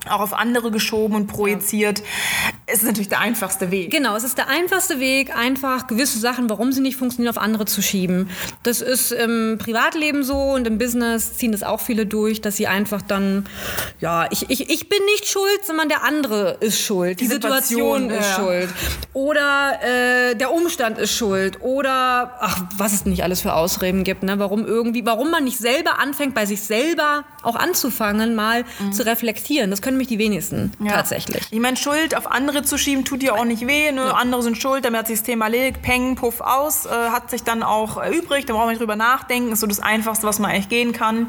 auch 0.08 0.20
auf 0.20 0.32
andere 0.32 0.70
geschoben 0.70 1.14
und 1.14 1.26
projiziert. 1.26 2.02
Es 2.66 2.80
ist 2.80 2.84
natürlich 2.84 3.08
der 3.08 3.20
einfachste 3.20 3.70
Weg. 3.70 3.90
Genau, 3.90 4.14
es 4.16 4.24
ist 4.24 4.36
der 4.36 4.48
einfachste 4.48 5.00
Weg, 5.00 5.34
einfach 5.34 5.86
gewisse 5.86 6.18
Sachen, 6.18 6.50
warum 6.50 6.72
sie 6.72 6.80
nicht 6.80 6.96
funktionieren, 6.96 7.34
auf 7.34 7.42
andere 7.42 7.64
zu 7.64 7.80
schieben. 7.82 8.28
Das 8.62 8.80
ist 8.80 9.12
im 9.12 9.56
Privatleben 9.58 10.22
so 10.22 10.36
und 10.36 10.66
im 10.66 10.78
Business 10.78 11.34
ziehen 11.34 11.52
das 11.52 11.62
auch 11.62 11.80
viele 11.80 12.06
durch, 12.06 12.40
dass 12.40 12.56
sie 12.56 12.66
einfach 12.66 13.02
dann, 13.02 13.46
ja, 14.00 14.26
ich, 14.30 14.50
ich, 14.50 14.68
ich 14.70 14.88
bin 14.88 14.98
nicht 15.06 15.26
schuld, 15.26 15.64
sondern 15.64 15.88
der 15.88 16.04
andere 16.04 16.58
ist 16.60 16.80
schuld. 16.80 17.20
Die, 17.20 17.24
Die 17.24 17.30
Situation, 17.30 18.08
Situation, 18.08 18.10
ist 18.10 18.28
ja. 18.30 18.36
schuld. 18.36 18.68
Oder 19.12 19.78
äh, 19.82 20.34
der 20.36 20.52
Umstand 20.52 20.98
ist 20.98 21.12
schuld. 21.12 21.60
Oder, 21.62 22.36
ach, 22.40 22.62
was 22.76 22.92
es 22.92 23.06
nicht 23.06 23.22
alles 23.22 23.40
für 23.40 23.54
Ausreden 23.54 24.04
gibt, 24.04 24.22
ne? 24.22 24.38
warum 24.38 24.66
irgendwie, 24.66 25.04
warum 25.04 25.30
man 25.30 25.44
nicht 25.44 25.58
selber 25.58 25.98
anfängt, 25.98 26.34
bei 26.34 26.46
sich 26.46 26.62
selber 26.62 27.24
auch 27.42 27.56
anzufangen, 27.56 28.34
mal 28.34 28.64
mhm. 28.78 28.92
zu 28.92 29.06
reflektieren. 29.06 29.70
Das 29.70 29.82
können 29.82 29.97
mich 29.98 30.08
die 30.08 30.18
wenigsten 30.18 30.72
ja. 30.80 30.92
tatsächlich. 30.92 31.46
Ich 31.50 31.60
meine, 31.60 31.76
Schuld 31.76 32.16
auf 32.16 32.30
andere 32.30 32.62
zu 32.62 32.78
schieben, 32.78 33.04
tut 33.04 33.22
dir 33.22 33.34
auch 33.34 33.44
nicht 33.44 33.66
weh. 33.66 33.92
Ne? 33.92 34.06
Ja. 34.06 34.12
Andere 34.12 34.42
sind 34.42 34.58
schuld, 34.58 34.84
damit 34.84 35.00
hat 35.00 35.06
sich 35.06 35.18
das 35.18 35.26
Thema 35.26 35.46
erledigt, 35.46 35.82
peng, 35.82 36.14
puff 36.16 36.40
aus, 36.40 36.86
äh, 36.86 36.88
hat 36.88 37.30
sich 37.30 37.42
dann 37.42 37.62
auch 37.62 37.96
erübrigt, 37.96 38.48
da 38.48 38.54
braucht 38.54 38.64
man 38.64 38.70
nicht 38.70 38.80
drüber 38.80 38.96
nachdenken, 38.96 39.52
ist 39.52 39.60
so 39.60 39.66
das 39.66 39.80
Einfachste, 39.80 40.26
was 40.26 40.38
man 40.38 40.50
eigentlich 40.50 40.68
gehen 40.68 40.92
kann. 40.92 41.28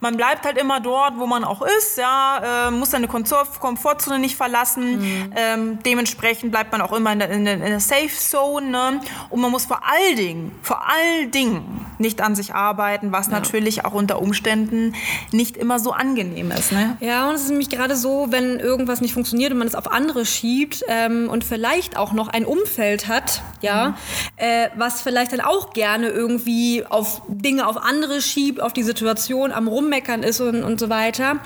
Man 0.00 0.16
bleibt 0.16 0.44
halt 0.44 0.58
immer 0.58 0.80
dort, 0.80 1.18
wo 1.18 1.26
man 1.26 1.44
auch 1.44 1.62
ist, 1.62 1.98
ja, 1.98 2.68
äh, 2.68 2.70
muss 2.70 2.90
seine 2.90 3.08
Komfortzone 3.08 4.18
nicht 4.18 4.36
verlassen. 4.36 5.00
Mhm. 5.00 5.32
Ähm, 5.36 5.78
dementsprechend 5.84 6.50
bleibt 6.50 6.72
man 6.72 6.80
auch 6.80 6.92
immer 6.92 7.12
in 7.12 7.18
der, 7.18 7.30
in 7.30 7.44
der, 7.44 7.54
in 7.54 7.60
der 7.60 7.80
Safe 7.80 8.08
Zone. 8.08 8.66
Ne? 8.66 9.00
Und 9.30 9.40
man 9.40 9.50
muss 9.50 9.64
vor 9.64 9.80
allen 9.84 10.16
Dingen, 10.16 10.52
vor 10.62 10.82
allen 10.88 11.30
Dingen 11.30 11.86
nicht 11.98 12.20
an 12.20 12.34
sich 12.34 12.54
arbeiten, 12.54 13.12
was 13.12 13.26
ja. 13.26 13.32
natürlich 13.32 13.84
auch 13.84 13.92
unter 13.92 14.20
Umständen 14.20 14.94
nicht 15.30 15.56
immer 15.56 15.78
so 15.78 15.92
angenehm 15.92 16.50
ist. 16.50 16.72
Ne? 16.72 16.96
Ja, 17.00 17.28
und 17.28 17.36
es 17.36 17.42
ist 17.42 17.50
nämlich 17.50 17.70
gerade 17.70 17.81
so, 17.90 18.26
wenn 18.30 18.58
irgendwas 18.60 19.00
nicht 19.00 19.14
funktioniert 19.14 19.52
und 19.52 19.58
man 19.58 19.66
es 19.66 19.74
auf 19.74 19.90
andere 19.90 20.24
schiebt 20.24 20.84
ähm, 20.88 21.28
und 21.28 21.44
vielleicht 21.44 21.96
auch 21.96 22.12
noch 22.12 22.28
ein 22.28 22.44
Umfeld 22.44 23.08
hat, 23.08 23.42
ja, 23.60 23.88
mhm. 23.88 23.94
äh, 24.36 24.68
was 24.76 25.02
vielleicht 25.02 25.32
dann 25.32 25.40
auch 25.40 25.72
gerne 25.72 26.08
irgendwie 26.08 26.84
auf 26.88 27.22
Dinge 27.28 27.66
auf 27.66 27.76
andere 27.76 28.20
schiebt, 28.20 28.60
auf 28.60 28.72
die 28.72 28.82
Situation 28.82 29.52
am 29.52 29.68
Rummeckern 29.68 30.22
ist 30.22 30.40
und, 30.40 30.62
und 30.62 30.80
so 30.80 30.88
weiter. 30.88 31.40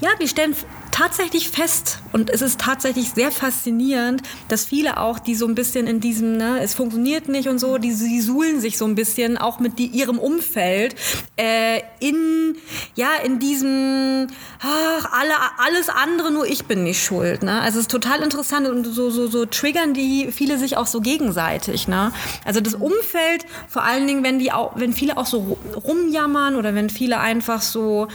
Ja, 0.00 0.10
wir 0.18 0.28
stellen 0.28 0.54
tatsächlich 0.90 1.48
fest 1.50 1.98
und 2.12 2.30
es 2.30 2.42
ist 2.42 2.60
tatsächlich 2.60 3.10
sehr 3.10 3.30
faszinierend, 3.30 4.22
dass 4.48 4.64
viele 4.64 4.98
auch, 4.98 5.18
die 5.18 5.34
so 5.34 5.46
ein 5.46 5.54
bisschen 5.54 5.86
in 5.86 6.00
diesem, 6.00 6.36
ne, 6.36 6.60
es 6.60 6.74
funktioniert 6.74 7.28
nicht 7.28 7.48
und 7.48 7.58
so, 7.58 7.78
die, 7.78 7.94
die 7.94 8.20
suhlen 8.20 8.60
sich 8.60 8.78
so 8.78 8.84
ein 8.84 8.94
bisschen 8.94 9.38
auch 9.38 9.60
mit 9.60 9.78
die, 9.78 9.86
ihrem 9.86 10.18
Umfeld 10.18 10.94
äh, 11.36 11.80
in, 12.00 12.56
ja, 12.94 13.08
in 13.24 13.38
diesem, 13.38 14.26
ach, 14.60 15.12
alle, 15.12 15.34
alles 15.58 15.88
andere, 15.88 16.30
nur 16.30 16.46
ich 16.46 16.64
bin 16.66 16.84
nicht 16.84 17.02
schuld. 17.02 17.42
Ne? 17.42 17.60
Also 17.60 17.78
es 17.78 17.84
ist 17.84 17.90
total 17.90 18.22
interessant 18.22 18.68
und 18.68 18.84
so, 18.84 19.10
so, 19.10 19.28
so 19.28 19.46
triggern 19.46 19.94
die 19.94 20.30
viele 20.32 20.58
sich 20.58 20.76
auch 20.76 20.86
so 20.86 21.00
gegenseitig. 21.00 21.88
Ne? 21.88 22.12
Also 22.44 22.60
das 22.60 22.74
Umfeld, 22.74 23.46
vor 23.68 23.84
allen 23.84 24.06
Dingen, 24.06 24.24
wenn 24.24 24.38
die 24.38 24.52
auch, 24.52 24.72
wenn 24.76 24.92
viele 24.92 25.16
auch 25.16 25.26
so 25.26 25.58
rumjammern 25.74 26.56
oder 26.56 26.74
wenn 26.74 26.90
viele 26.90 27.18
einfach 27.20 27.62
so, 27.62 28.08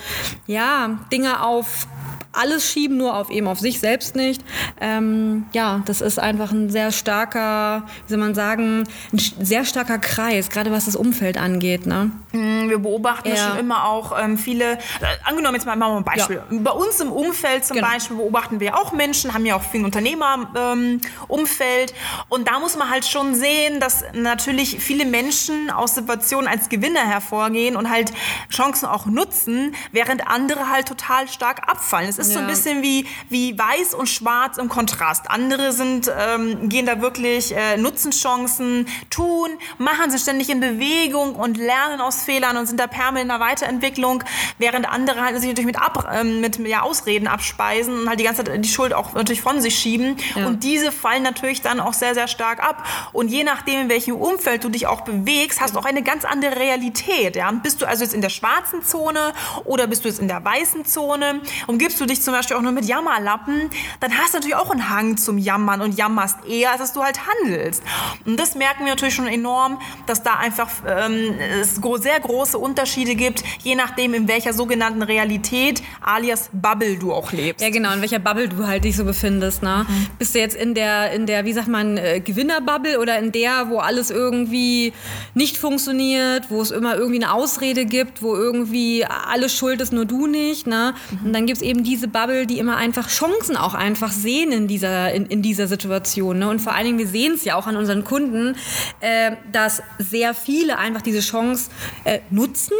ja, 0.48 1.00
Dinge 1.12 1.44
auf 1.44 1.88
alles 2.35 2.69
schieben, 2.69 2.97
nur 2.97 3.15
auf 3.15 3.29
eben 3.29 3.47
auf 3.47 3.59
sich 3.59 3.79
selbst 3.79 4.15
nicht. 4.15 4.43
Ähm, 4.79 5.45
ja, 5.53 5.81
das 5.85 6.01
ist 6.01 6.19
einfach 6.19 6.51
ein 6.51 6.69
sehr 6.69 6.91
starker, 6.91 7.83
wie 8.05 8.09
soll 8.09 8.19
man 8.19 8.35
sagen, 8.35 8.83
ein 9.13 9.17
sehr 9.17 9.65
starker 9.65 9.97
Kreis, 9.97 10.49
gerade 10.49 10.71
was 10.71 10.85
das 10.85 10.95
Umfeld 10.95 11.37
angeht. 11.37 11.85
Ne? 11.85 12.11
Mm, 12.31 12.69
wir 12.69 12.79
beobachten 12.79 13.29
ja. 13.29 13.35
schon 13.35 13.59
immer 13.59 13.85
auch 13.85 14.17
ähm, 14.19 14.37
viele, 14.37 14.73
äh, 14.73 14.77
angenommen 15.23 15.55
jetzt 15.55 15.65
mal, 15.65 15.75
machen 15.75 15.93
wir 15.93 15.97
ein 15.97 16.03
Beispiel. 16.03 16.41
Ja. 16.49 16.59
Bei 16.59 16.71
uns 16.71 16.99
im 16.99 17.11
Umfeld 17.11 17.65
zum 17.65 17.77
genau. 17.77 17.89
Beispiel 17.89 18.17
beobachten 18.17 18.59
wir 18.59 18.77
auch 18.77 18.91
Menschen, 18.91 19.33
haben 19.33 19.45
ja 19.45 19.55
auch 19.55 19.63
viel 19.63 19.83
Unternehmerumfeld 19.83 21.91
ähm, 21.91 22.25
und 22.29 22.47
da 22.47 22.59
muss 22.59 22.77
man 22.77 22.89
halt 22.89 23.05
schon 23.05 23.35
sehen, 23.35 23.79
dass 23.79 24.03
natürlich 24.13 24.79
viele 24.79 25.05
Menschen 25.05 25.69
aus 25.69 25.95
Situationen 25.95 26.47
als 26.47 26.69
Gewinner 26.69 27.05
hervorgehen 27.05 27.75
und 27.75 27.89
halt 27.89 28.11
Chancen 28.49 28.87
auch 28.87 29.05
nutzen, 29.05 29.75
während 29.91 30.27
andere 30.27 30.69
halt 30.69 30.87
total 30.87 31.27
stark 31.27 31.69
abfallen. 31.69 32.09
Es 32.09 32.17
ist 32.17 32.25
ist 32.27 32.34
ja. 32.34 32.39
so 32.39 32.39
ein 32.41 32.48
bisschen 32.48 32.84
wie, 32.84 33.05
wie 33.29 33.58
weiß 33.58 33.94
und 33.94 34.08
schwarz 34.08 34.58
im 34.58 34.70
Kontrast. 34.70 35.29
Andere 35.29 35.72
sind, 35.72 36.12
ähm, 36.17 36.70
gehen 36.70 36.86
da 36.86 37.01
wirklich, 37.01 37.55
äh, 37.55 37.77
nutzen 37.77 38.12
Chancen, 38.12 38.88
tun, 39.10 39.50
machen 39.77 40.12
sich 40.12 40.22
ständig 40.22 40.50
in 40.50 40.60
Bewegung 40.60 41.36
und 41.36 41.58
lernen 41.58 42.01
aus 42.01 42.24
Fehlern 42.24 42.58
und 42.58 42.65
sind 42.67 42.79
da 42.79 42.88
permanent 42.88 43.24
in 43.24 43.29
der 43.29 43.39
Weiterentwicklung, 43.39 44.24
während 44.58 44.88
andere 44.88 45.22
halt 45.22 45.38
sich 45.39 45.50
natürlich 45.50 45.65
mit, 45.65 45.82
Ab, 45.82 46.10
ähm, 46.13 46.41
mit 46.41 46.58
ja, 46.60 46.82
Ausreden 46.82 47.27
abspeisen 47.27 48.01
und 48.01 48.10
halt 48.10 48.20
die 48.20 48.24
ganze 48.24 48.44
Zeit 48.44 48.63
die 48.63 48.70
Schuld 48.70 48.94
auch 48.94 49.13
natürlich 49.13 49.41
von 49.41 49.62
sich 49.62 49.77
schieben. 49.77 50.17
Ja. 50.36 50.48
Und 50.48 50.63
diese 50.63 50.91
fallen 50.91 51.24
natürlich 51.24 51.62
dann 51.62 51.79
auch 51.79 51.94
sehr, 51.94 52.13
sehr 52.13 52.27
stark 52.27 52.63
ab. 52.63 52.86
Und 53.13 53.29
je 53.29 53.44
nachdem, 53.44 53.82
in 53.82 53.89
welchem 53.89 54.15
Umfeld 54.15 54.63
du 54.63 54.70
dich 54.70 54.88
auch 54.88 55.01
bewegst, 55.01 55.62
hast 55.62 55.75
du 55.75 55.79
auch 55.79 55.86
eine 55.86 56.03
ganz 56.03 56.25
andere 56.25 56.55
Realität. 56.58 57.36
Ja? 57.36 57.51
Bist 57.51 57.82
du 57.82 57.88
also 57.88 58.03
jetzt 58.03 58.13
in 58.13 58.22
der 58.22 58.29
schwarzen 58.29 58.84
Zone 58.84 59.34
oder 59.63 59.88
bist 59.88 60.03
du 60.03 60.10
jetzt 60.10 60.20
in 60.20 60.27
der 60.27 60.44
weißen 60.44 60.86
Zone? 60.86 61.41
Umgibst 61.67 62.00
du 62.00 62.05
dich 62.05 62.14
dich 62.15 62.24
zum 62.24 62.34
Beispiel 62.34 62.57
auch 62.57 62.62
nur 62.62 62.72
mit 62.72 62.86
Jammerlappen, 62.86 63.69
dann 64.00 64.17
hast 64.17 64.34
du 64.34 64.38
natürlich 64.38 64.55
auch 64.55 64.72
einen 64.72 64.89
Hang 64.89 65.17
zum 65.17 65.38
Jammern 65.38 65.81
und 65.81 65.98
jammerst 65.98 66.38
eher, 66.48 66.72
als 66.72 66.79
dass 66.79 66.93
du 66.93 67.03
halt 67.03 67.19
handelst. 67.27 67.84
Und 68.25 68.39
das 68.39 68.55
merken 68.55 68.86
wir 68.86 68.93
natürlich 68.93 69.15
schon 69.15 69.27
enorm, 69.27 69.79
dass 70.07 70.24
da 70.24 70.36
einfach 70.36 70.69
ähm, 70.88 71.36
es 71.62 71.75
sehr 71.75 72.19
große 72.19 72.57
Unterschiede 72.57 73.15
gibt, 73.15 73.43
je 73.63 73.75
nachdem, 73.75 74.13
in 74.13 74.27
welcher 74.27 74.53
sogenannten 74.53 75.01
Realität 75.01 75.81
alias 76.01 76.50
Bubble 76.51 76.98
du 76.98 77.13
auch 77.13 77.31
lebst. 77.31 77.63
Ja, 77.63 77.69
genau, 77.69 77.93
in 77.93 78.01
welcher 78.01 78.19
Bubble 78.19 78.50
du 78.50 78.65
halt 78.65 78.84
dich 78.84 78.95
so 78.95 79.05
befindest. 79.05 79.63
Ne? 79.63 79.86
Mhm. 79.88 80.07
Bist 80.17 80.36
du 80.36 80.39
jetzt 80.39 80.55
in 80.55 80.74
der, 80.74 81.12
in 81.12 81.25
der, 81.25 81.45
wie 81.45 81.53
sagt 81.53 81.67
man, 81.67 81.98
äh, 81.98 82.19
Gewinnerbubble 82.19 83.00
oder 83.00 83.19
in 83.19 83.31
der, 83.31 83.69
wo 83.69 83.79
alles 83.79 84.10
irgendwie 84.10 84.93
nicht 85.34 85.57
funktioniert, 85.57 86.50
wo 86.50 86.62
es 86.62 86.72
immer 86.72 86.95
irgendwie 86.95 87.24
eine 87.24 87.34
Ausrede 87.34 87.86
gibt, 87.86 88.22
wo 88.22 88.36
irgendwie 88.36 89.05
alles 89.05 89.55
schuld 89.55 89.81
ist, 89.81 89.93
nur 89.93 90.05
du 90.05 90.27
nicht. 90.27 90.67
Ne? 90.67 90.93
Mhm. 91.12 91.25
Und 91.27 91.34
dann 91.34 91.45
gibt 91.45 91.57
es 91.57 91.63
eben 91.63 91.84
diese 91.84 92.04
diese 92.05 92.12
Bubble, 92.12 92.45
die 92.45 92.59
immer 92.59 92.77
einfach 92.77 93.09
Chancen 93.09 93.57
auch 93.57 93.74
einfach 93.74 94.12
sehen 94.12 94.51
in 94.51 94.67
dieser, 94.67 95.12
in, 95.13 95.25
in 95.25 95.41
dieser 95.41 95.67
Situation. 95.67 96.39
Ne? 96.39 96.50
Und 96.50 96.59
vor 96.59 96.74
allen 96.74 96.85
Dingen, 96.85 97.00
wir 97.00 97.07
sehen 97.07 97.33
es 97.33 97.45
ja 97.45 97.55
auch 97.55 97.67
an 97.67 97.75
unseren 97.75 98.03
Kunden, 98.03 98.55
äh, 99.00 99.31
dass 99.51 99.81
sehr 99.97 100.33
viele 100.33 100.77
einfach 100.77 101.01
diese 101.01 101.21
Chance 101.21 101.71
äh, 102.03 102.19
nutzen 102.29 102.75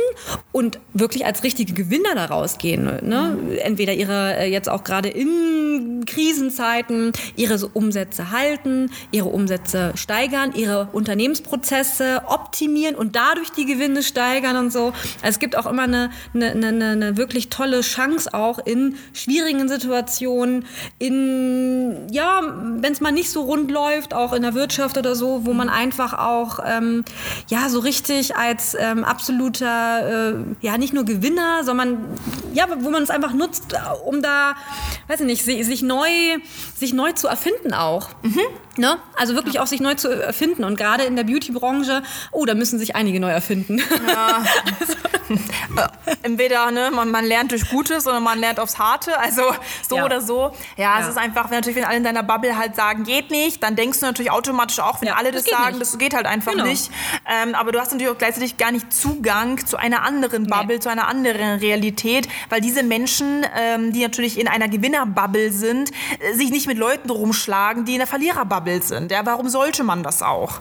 und 0.52 0.80
wirklich 0.94 1.26
als 1.26 1.44
richtige 1.44 1.74
Gewinner 1.74 2.14
daraus 2.16 2.58
gehen. 2.58 2.84
Ne? 2.84 3.38
Entweder 3.64 3.94
ihre 3.94 4.38
äh, 4.38 4.52
jetzt 4.52 4.70
auch 4.70 4.84
gerade 4.84 5.10
in 5.10 6.04
Krisenzeiten 6.06 7.12
ihre 7.36 7.68
Umsätze 7.68 8.32
halten, 8.32 8.92
ihre 9.12 9.30
Umsätze 9.30 9.94
steigern, 9.96 10.54
ihre 10.56 10.90
Unternehmensprozesse 10.92 12.22
optimieren 12.28 12.96
und 12.96 13.16
dadurch 13.16 13.52
die 13.52 13.66
Gewinne 13.66 14.04
steigern 14.04 14.58
und 14.58 14.72
so. 14.72 14.88
Also 14.88 14.96
es 15.24 15.40
gibt 15.40 15.58
auch 15.58 15.66
immer 15.66 15.84
eine, 15.84 16.12
eine, 16.34 16.52
eine, 16.52 16.90
eine 16.90 17.18
wirklich 17.18 17.50
tolle 17.50 17.82
Chance 17.82 18.34
auch 18.34 18.60
in 18.60 18.96
schwierigen 19.16 19.68
Situationen, 19.68 20.66
in, 21.00 22.08
ja, 22.12 22.42
wenn 22.44 22.92
es 22.92 23.02
mal 23.02 23.12
nicht 23.12 23.32
so 23.32 23.42
rund 23.44 23.72
läuft, 23.72 24.14
auch 24.14 24.34
in 24.34 24.42
der 24.42 24.54
Wirtschaft 24.54 24.98
oder 24.98 25.16
so, 25.16 25.46
wo 25.46 25.54
man 25.54 25.70
einfach 25.70 26.14
auch, 26.14 26.60
ähm, 26.66 27.04
ja, 27.48 27.70
so 27.70 27.80
richtig 27.80 28.36
als 28.36 28.76
ähm, 28.80 29.04
absoluter, 29.04 30.34
äh, 30.34 30.36
ja, 30.62 30.78
nicht 30.78 30.94
nur 30.94 31.06
Gewinner, 31.06 31.64
sondern, 31.64 32.06
ja, 32.54 32.68
wo 32.80 32.90
man 32.90 33.04
es 33.04 33.10
einfach 33.10 33.34
nutzt, 33.34 33.76
um 34.06 34.22
da, 34.22 34.56
weiß 35.08 35.22
ich 35.22 35.26
nicht, 35.26 35.44
sich 35.44 35.82
neu, 35.82 36.10
sich 36.76 36.94
neu 36.94 37.14
zu 37.14 37.28
erfinden 37.28 37.74
auch. 37.74 38.10
Mhm. 38.22 38.42
Ne? 38.78 38.98
Also 39.16 39.36
wirklich 39.36 39.56
ja. 39.56 39.64
auch 39.64 39.68
sich 39.68 39.80
neu 39.80 39.96
zu 39.96 40.10
erfinden. 40.10 40.64
Und 40.66 40.76
gerade 40.76 41.04
in 41.04 41.16
der 41.16 41.24
Beauty-Branche, 41.24 42.04
oh, 42.32 42.46
da 42.46 42.56
müssen 42.56 42.78
sich 42.78 42.96
einige 42.96 43.20
neu 43.20 43.30
erfinden. 43.30 43.82
Ja. 44.08 44.44
also. 44.80 44.96
Entweder 46.24 46.72
ne, 46.72 46.92
man, 46.92 47.10
man, 47.12 47.26
lernt 47.26 47.52
durch 47.52 47.70
Gutes 47.70 48.06
oder 48.08 48.20
man 48.20 48.40
lernt 48.40 48.60
aufs 48.60 48.78
Harte. 48.78 48.95
Also 49.18 49.44
so 49.88 49.98
ja. 49.98 50.06
oder 50.06 50.22
so. 50.22 50.52
Ja, 50.78 51.00
es 51.00 51.08
ist 51.08 51.18
einfach, 51.18 51.50
wenn 51.50 51.58
natürlich, 51.58 51.78
wenn 51.78 51.86
alle 51.86 51.98
in 51.98 52.04
deiner 52.04 52.24
Bubble 52.24 52.58
halt 52.58 52.76
sagen, 52.76 53.04
geht 53.04 53.32
nicht, 53.32 53.64
dann 53.64 53.76
denkst 53.76 54.00
du 54.00 54.06
natürlich 54.06 54.32
automatisch 54.32 54.80
auch, 54.80 55.02
wenn 55.02 55.10
alle 55.10 55.32
das, 55.32 55.44
das 55.44 55.52
sagen, 55.52 55.78
nicht. 55.78 55.82
das 55.82 55.98
geht 55.98 56.14
halt 56.14 56.26
einfach 56.26 56.52
genau. 56.54 56.66
nicht. 56.66 56.92
Ähm, 57.28 57.56
aber 57.56 57.72
du 57.72 57.80
hast 57.80 57.92
natürlich 57.92 58.12
auch 58.12 58.18
gleichzeitig 58.18 58.58
gar 58.58 58.72
nicht 58.72 58.92
Zugang 58.92 59.66
zu 59.66 59.78
einer 59.78 60.04
anderen 60.04 60.48
Bubble, 60.48 60.76
nee. 60.76 60.80
zu 60.80 60.90
einer 60.90 61.08
anderen 61.08 61.60
Realität, 61.60 62.28
weil 62.50 62.62
diese 62.62 62.84
Menschen, 62.84 63.46
ähm, 63.56 63.94
die 63.94 64.02
natürlich 64.02 64.40
in 64.40 64.48
einer 64.48 64.68
Gewinnerbubble 64.68 65.52
sind, 65.52 65.92
äh, 66.20 66.34
sich 66.34 66.50
nicht 66.50 66.68
mit 66.68 66.78
Leuten 66.78 67.10
rumschlagen, 67.10 67.86
die 67.86 67.94
in 67.94 68.00
der 68.00 68.08
Verliererbubble 68.08 68.56
Bubble 68.56 68.82
sind. 68.82 69.12
Ja, 69.12 69.26
warum 69.26 69.50
sollte 69.50 69.84
man 69.84 70.04
das 70.04 70.22
auch? 70.22 70.60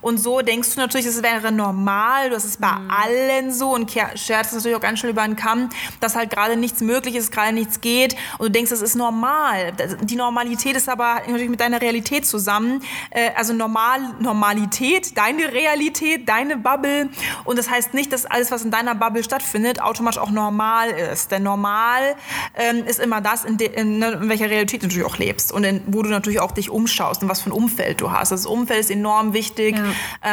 Und 0.00 0.18
so 0.18 0.40
denkst 0.40 0.74
du 0.74 0.80
natürlich, 0.80 1.06
es 1.06 1.22
wäre 1.22 1.52
normal, 1.52 2.30
das 2.30 2.44
ist 2.44 2.60
bei 2.60 2.72
mhm. 2.72 2.90
allen 2.90 3.52
so 3.52 3.74
und 3.74 3.90
scherzt 3.90 4.52
natürlich 4.52 4.76
auch 4.76 4.80
ganz 4.80 5.00
schnell 5.00 5.12
über 5.12 5.24
den 5.24 5.36
Kamm, 5.36 5.68
dass 6.00 6.16
halt 6.16 6.30
gerade 6.30 6.56
nichts 6.56 6.80
möglich 6.80 7.14
ist, 7.14 7.30
gerade 7.30 7.52
nichts 7.52 7.73
geht 7.80 8.16
und 8.38 8.46
du 8.46 8.50
denkst, 8.50 8.70
das 8.70 8.82
ist 8.82 8.94
normal. 8.94 9.72
Die 10.02 10.16
Normalität 10.16 10.76
ist 10.76 10.88
aber 10.88 11.16
natürlich 11.26 11.48
mit 11.48 11.60
deiner 11.60 11.80
Realität 11.80 12.26
zusammen. 12.26 12.82
Äh, 13.10 13.30
also 13.36 13.52
normal, 13.52 14.00
Normalität, 14.20 15.16
deine 15.16 15.52
Realität, 15.52 16.28
deine 16.28 16.56
Bubble 16.56 17.08
und 17.44 17.58
das 17.58 17.70
heißt 17.70 17.94
nicht, 17.94 18.12
dass 18.12 18.26
alles, 18.26 18.50
was 18.50 18.64
in 18.64 18.70
deiner 18.70 18.94
Bubble 18.94 19.24
stattfindet, 19.24 19.80
automatisch 19.80 20.20
auch 20.20 20.30
normal 20.30 20.90
ist. 20.90 21.30
Denn 21.30 21.42
normal 21.42 22.16
ähm, 22.54 22.84
ist 22.84 23.00
immer 23.00 23.20
das, 23.20 23.44
in, 23.44 23.58
in, 23.58 23.98
ne, 23.98 24.12
in, 24.12 24.28
welcher 24.28 24.50
Realität 24.50 24.82
du 24.82 24.86
natürlich 24.86 25.06
auch 25.06 25.18
lebst 25.18 25.52
und 25.52 25.64
in, 25.64 25.82
wo 25.86 26.02
du 26.02 26.10
natürlich 26.10 26.40
auch 26.40 26.52
dich 26.52 26.70
umschaust 26.70 27.22
und 27.22 27.28
was 27.28 27.42
für 27.42 27.50
ein 27.50 27.52
Umfeld 27.52 28.00
du 28.00 28.10
hast. 28.10 28.32
Das 28.32 28.46
Umfeld 28.46 28.80
ist 28.80 28.90
enorm 28.90 29.32
wichtig, 29.32 29.76
ja. 29.76 29.84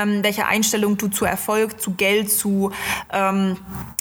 ähm, 0.01 0.23
welche 0.23 0.45
Einstellung 0.45 0.97
du 0.97 1.07
zu 1.07 1.25
Erfolg, 1.25 1.81
zu 1.81 1.91
Geld, 1.91 2.31
zu 2.31 2.71
ähm, 3.11 3.57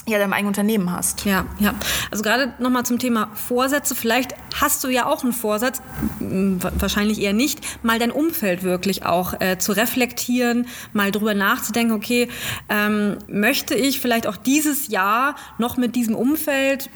ja, 0.07 0.17
deinem 0.17 0.33
eigenen 0.33 0.47
Unternehmen 0.47 0.91
hast. 0.91 1.25
Ja, 1.25 1.45
ja. 1.59 1.73
Also 2.09 2.23
gerade 2.23 2.53
nochmal 2.59 2.83
zum 2.85 2.99
Thema 2.99 3.30
Vorsätze. 3.35 3.95
Vielleicht 3.95 4.35
hast 4.59 4.83
du 4.83 4.89
ja 4.89 5.05
auch 5.05 5.23
einen 5.23 5.33
Vorsatz, 5.33 5.81
wahrscheinlich 6.19 7.21
eher 7.21 7.33
nicht, 7.33 7.59
mal 7.83 7.99
dein 7.99 8.11
Umfeld 8.11 8.63
wirklich 8.63 9.05
auch 9.05 9.39
äh, 9.39 9.57
zu 9.57 9.71
reflektieren, 9.71 10.67
mal 10.93 11.11
drüber 11.11 11.33
nachzudenken, 11.33 11.93
okay, 11.93 12.29
ähm, 12.69 13.17
möchte 13.27 13.75
ich 13.75 13.99
vielleicht 13.99 14.27
auch 14.27 14.37
dieses 14.37 14.87
Jahr 14.87 15.35
noch 15.57 15.77
mit 15.77 15.95
diesem 15.95 16.15
Umfeld, 16.15 16.89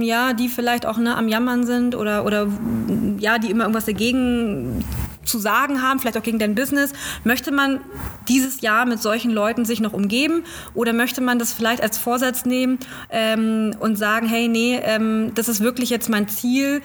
ja, 0.00 0.32
die 0.32 0.48
vielleicht 0.48 0.86
auch 0.86 0.98
ne, 0.98 1.16
am 1.16 1.28
Jammern 1.28 1.66
sind 1.66 1.94
oder, 1.94 2.24
oder 2.24 2.48
ja, 3.18 3.38
die 3.38 3.50
immer 3.50 3.64
irgendwas 3.64 3.86
dagegen 3.86 4.84
zu 5.24 5.38
sagen 5.38 5.82
haben, 5.82 6.00
vielleicht 6.00 6.18
auch 6.18 6.22
gegen 6.22 6.38
dein 6.38 6.54
Business. 6.54 6.92
Möchte 7.24 7.50
man 7.50 7.80
dieses 8.28 8.60
Jahr 8.60 8.86
mit 8.86 9.00
solchen 9.00 9.30
Leuten 9.30 9.64
sich 9.64 9.80
noch 9.80 9.92
umgeben 9.92 10.44
oder 10.74 10.92
möchte 10.92 11.20
man 11.20 11.38
das 11.38 11.52
vielleicht 11.52 11.82
als 11.82 11.98
Vorsatz 11.98 12.44
nehmen 12.44 12.78
ähm, 13.10 13.74
und 13.80 13.96
sagen, 13.96 14.26
hey, 14.26 14.48
nee, 14.48 14.80
ähm, 14.82 15.32
das 15.34 15.48
ist 15.48 15.60
wirklich 15.60 15.90
jetzt 15.90 16.08
mein 16.08 16.28
Ziel, 16.28 16.82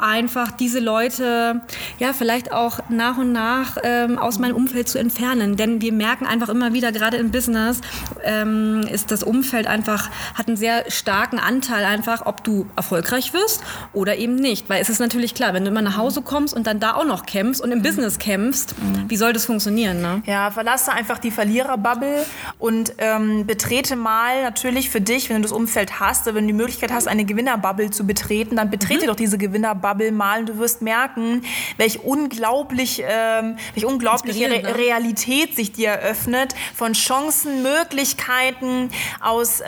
einfach 0.00 0.50
diese 0.50 0.80
Leute 0.80 1.62
ja 1.98 2.12
vielleicht 2.12 2.52
auch 2.52 2.80
nach 2.88 3.18
und 3.18 3.32
nach 3.32 3.76
ähm, 3.82 4.18
aus 4.18 4.38
meinem 4.38 4.56
Umfeld 4.56 4.88
zu 4.88 4.98
entfernen. 4.98 5.56
Denn 5.56 5.80
wir 5.80 5.92
merken 5.92 6.26
einfach 6.26 6.48
immer 6.48 6.72
wieder, 6.72 6.92
gerade 6.92 7.16
im 7.16 7.30
Business, 7.30 7.80
ähm, 8.24 8.82
ist 8.90 9.10
das 9.10 9.22
Umfeld 9.22 9.66
einfach, 9.66 10.10
hat 10.34 10.48
einen 10.48 10.56
sehr 10.56 10.90
starken 10.90 11.38
Anteil 11.38 11.84
einfach, 11.84 12.26
ob 12.26 12.44
du 12.44 12.66
erfolgreich 12.76 13.32
wirst 13.32 13.62
oder 13.92 14.16
eben 14.16 14.34
nicht. 14.34 14.68
Weil 14.68 14.80
es 14.82 14.88
ist 14.88 15.00
natürlich 15.00 15.34
klar, 15.34 15.54
wenn 15.54 15.64
du 15.64 15.70
immer 15.70 15.82
nach 15.82 15.96
Hause 15.96 16.22
kommst 16.22 16.54
und 16.54 16.66
dann 16.66 16.80
da 16.80 16.94
auch 16.94 17.04
noch 17.04 17.26
kämpfst 17.26 17.60
und 17.62 17.72
im 17.72 17.79
im 17.80 17.82
Business 17.82 18.18
kämpfst, 18.18 18.74
wie 19.08 19.16
soll 19.16 19.32
das 19.32 19.46
funktionieren? 19.46 20.00
Ne? 20.00 20.22
Ja, 20.26 20.50
verlasse 20.50 20.92
einfach 20.92 21.18
die 21.18 21.30
Verliererbubble 21.30 22.26
und 22.58 22.92
ähm, 22.98 23.46
betrete 23.46 23.96
mal 23.96 24.42
natürlich 24.42 24.90
für 24.90 25.00
dich, 25.00 25.30
wenn 25.30 25.36
du 25.36 25.42
das 25.42 25.52
Umfeld 25.52 25.98
hast, 25.98 26.26
wenn 26.26 26.34
du 26.34 26.46
die 26.48 26.52
Möglichkeit 26.52 26.92
hast, 26.92 27.08
eine 27.08 27.24
Gewinnerbubble 27.24 27.90
zu 27.90 28.06
betreten, 28.06 28.56
dann 28.56 28.70
betrete 28.70 29.04
mhm. 29.04 29.08
doch 29.08 29.16
diese 29.16 29.38
Gewinnerbubble 29.38 30.12
mal 30.12 30.40
und 30.40 30.48
du 30.50 30.58
wirst 30.58 30.82
merken, 30.82 31.42
welch 31.78 32.04
unglaublich, 32.04 33.02
ähm, 33.06 33.56
welch 33.74 33.86
unglaubliche 33.86 34.50
Re 34.50 34.62
ne? 34.62 34.76
Realität 34.76 35.56
sich 35.56 35.72
dir 35.72 35.90
eröffnet 35.90 36.54
von 36.74 36.92
Chancen, 36.92 37.62
Möglichkeiten 37.62 38.90
aus 39.20 39.60
äh, 39.60 39.66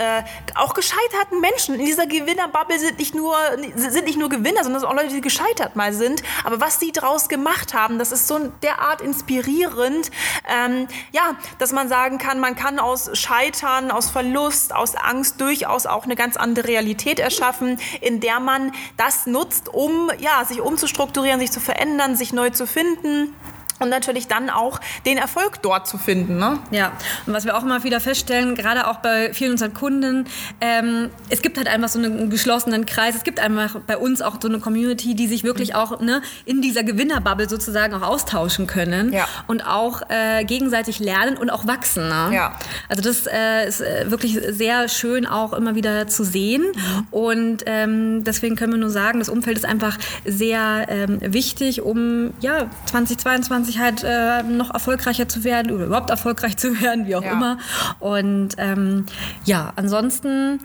auch 0.54 0.74
gescheiterten 0.74 1.40
Menschen. 1.40 1.76
In 1.76 1.86
dieser 1.86 2.06
Gewinnerbubble 2.06 2.78
sind 2.78 2.98
nicht 2.98 3.14
nur 3.14 3.34
sind 3.76 4.04
nicht 4.04 4.18
nur 4.18 4.28
Gewinner, 4.28 4.64
sondern 4.64 4.84
auch 4.84 4.94
Leute, 4.94 5.14
die 5.14 5.20
gescheitert 5.20 5.76
mal 5.76 5.92
sind. 5.92 6.22
Aber 6.44 6.60
was 6.60 6.78
die 6.78 6.92
draus 6.92 7.28
gemacht 7.28 7.74
haben, 7.74 7.98
das 8.02 8.10
ist 8.10 8.26
so 8.26 8.38
derart 8.62 9.00
inspirierend. 9.00 10.10
Ähm, 10.48 10.88
ja, 11.12 11.36
dass 11.58 11.72
man 11.72 11.88
sagen 11.88 12.18
kann, 12.18 12.40
man 12.40 12.56
kann 12.56 12.80
aus 12.80 13.16
Scheitern, 13.16 13.92
aus 13.92 14.10
Verlust, 14.10 14.74
aus 14.74 14.96
Angst 14.96 15.40
durchaus 15.40 15.86
auch 15.86 16.04
eine 16.04 16.16
ganz 16.16 16.36
andere 16.36 16.66
Realität 16.66 17.20
erschaffen, 17.20 17.78
in 18.00 18.18
der 18.18 18.40
man 18.40 18.72
das 18.96 19.26
nutzt, 19.26 19.68
um 19.68 20.10
ja, 20.18 20.44
sich 20.44 20.60
umzustrukturieren, 20.60 21.38
sich 21.38 21.52
zu 21.52 21.60
verändern, 21.60 22.16
sich 22.16 22.32
neu 22.32 22.50
zu 22.50 22.66
finden 22.66 23.34
und 23.78 23.88
natürlich 23.88 24.28
dann 24.28 24.50
auch 24.50 24.80
den 25.06 25.18
Erfolg 25.18 25.62
dort 25.62 25.86
zu 25.86 25.98
finden. 25.98 26.38
Ne? 26.38 26.58
Ja, 26.70 26.92
und 27.26 27.32
was 27.32 27.44
wir 27.44 27.56
auch 27.56 27.62
immer 27.62 27.84
wieder 27.84 28.00
feststellen, 28.00 28.54
gerade 28.54 28.86
auch 28.86 28.96
bei 28.96 29.32
vielen 29.34 29.52
unserer 29.52 29.70
Kunden, 29.70 30.26
ähm, 30.60 31.10
es 31.28 31.42
gibt 31.42 31.58
halt 31.58 31.68
einfach 31.68 31.88
so 31.88 31.98
einen 31.98 32.30
geschlossenen 32.30 32.86
Kreis, 32.86 33.14
es 33.14 33.24
gibt 33.24 33.40
einfach 33.40 33.76
bei 33.86 33.96
uns 33.96 34.22
auch 34.22 34.36
so 34.40 34.48
eine 34.48 34.60
Community, 34.60 35.14
die 35.14 35.26
sich 35.26 35.44
wirklich 35.44 35.70
mhm. 35.70 35.76
auch 35.76 36.00
ne, 36.00 36.22
in 36.44 36.62
dieser 36.62 36.82
Gewinnerbubble 36.82 37.48
sozusagen 37.48 37.94
auch 37.94 38.02
austauschen 38.02 38.66
können 38.66 39.12
ja. 39.12 39.26
und 39.46 39.66
auch 39.66 40.02
äh, 40.08 40.44
gegenseitig 40.44 40.98
lernen 40.98 41.36
und 41.36 41.50
auch 41.50 41.66
wachsen. 41.66 42.08
Ne? 42.08 42.30
Ja. 42.34 42.58
Also 42.88 43.02
das 43.02 43.26
äh, 43.26 43.68
ist 43.68 43.80
äh, 43.80 44.10
wirklich 44.10 44.38
sehr 44.50 44.88
schön 44.88 45.26
auch 45.26 45.52
immer 45.52 45.74
wieder 45.74 46.06
zu 46.06 46.24
sehen 46.24 46.62
mhm. 46.62 47.06
und 47.10 47.62
ähm, 47.66 48.24
deswegen 48.24 48.56
können 48.56 48.72
wir 48.72 48.80
nur 48.80 48.90
sagen, 48.90 49.18
das 49.18 49.28
Umfeld 49.28 49.58
ist 49.58 49.64
einfach 49.64 49.98
sehr 50.24 50.86
ähm, 50.88 51.18
wichtig, 51.20 51.82
um 51.82 52.32
ja 52.40 52.70
2022 52.86 53.61
sich 53.64 53.78
halt 53.78 54.04
äh, 54.04 54.42
noch 54.42 54.72
erfolgreicher 54.72 55.28
zu 55.28 55.44
werden 55.44 55.72
oder 55.72 55.86
überhaupt 55.86 56.10
erfolgreich 56.10 56.56
zu 56.56 56.80
werden, 56.80 57.06
wie 57.06 57.16
auch 57.16 57.22
ja. 57.22 57.32
immer. 57.32 57.58
Und 58.00 58.50
ähm, 58.58 59.06
ja, 59.44 59.72
ansonsten 59.76 60.60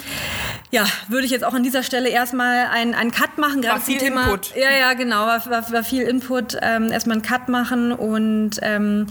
ja, 0.71 0.85
würde 1.07 1.25
ich 1.25 1.31
jetzt 1.31 1.45
auch 1.45 1.53
an 1.53 1.63
dieser 1.63 1.83
Stelle 1.83 2.09
erstmal 2.09 2.67
einen, 2.67 2.93
einen 2.93 3.11
Cut 3.11 3.37
machen. 3.37 3.61
Gerade 3.61 3.79
war 3.79 3.85
viel 3.85 3.97
Thema, 3.97 4.23
Input. 4.23 4.55
Ja, 4.55 4.71
ja, 4.71 4.93
genau, 4.93 5.25
war, 5.25 5.45
war, 5.49 5.71
war 5.71 5.83
viel 5.83 6.03
Input. 6.03 6.57
Ähm, 6.61 6.91
erstmal 6.91 7.15
einen 7.15 7.23
Cut 7.23 7.47
machen 7.47 7.91
und 7.93 8.51
ähm, 8.61 9.07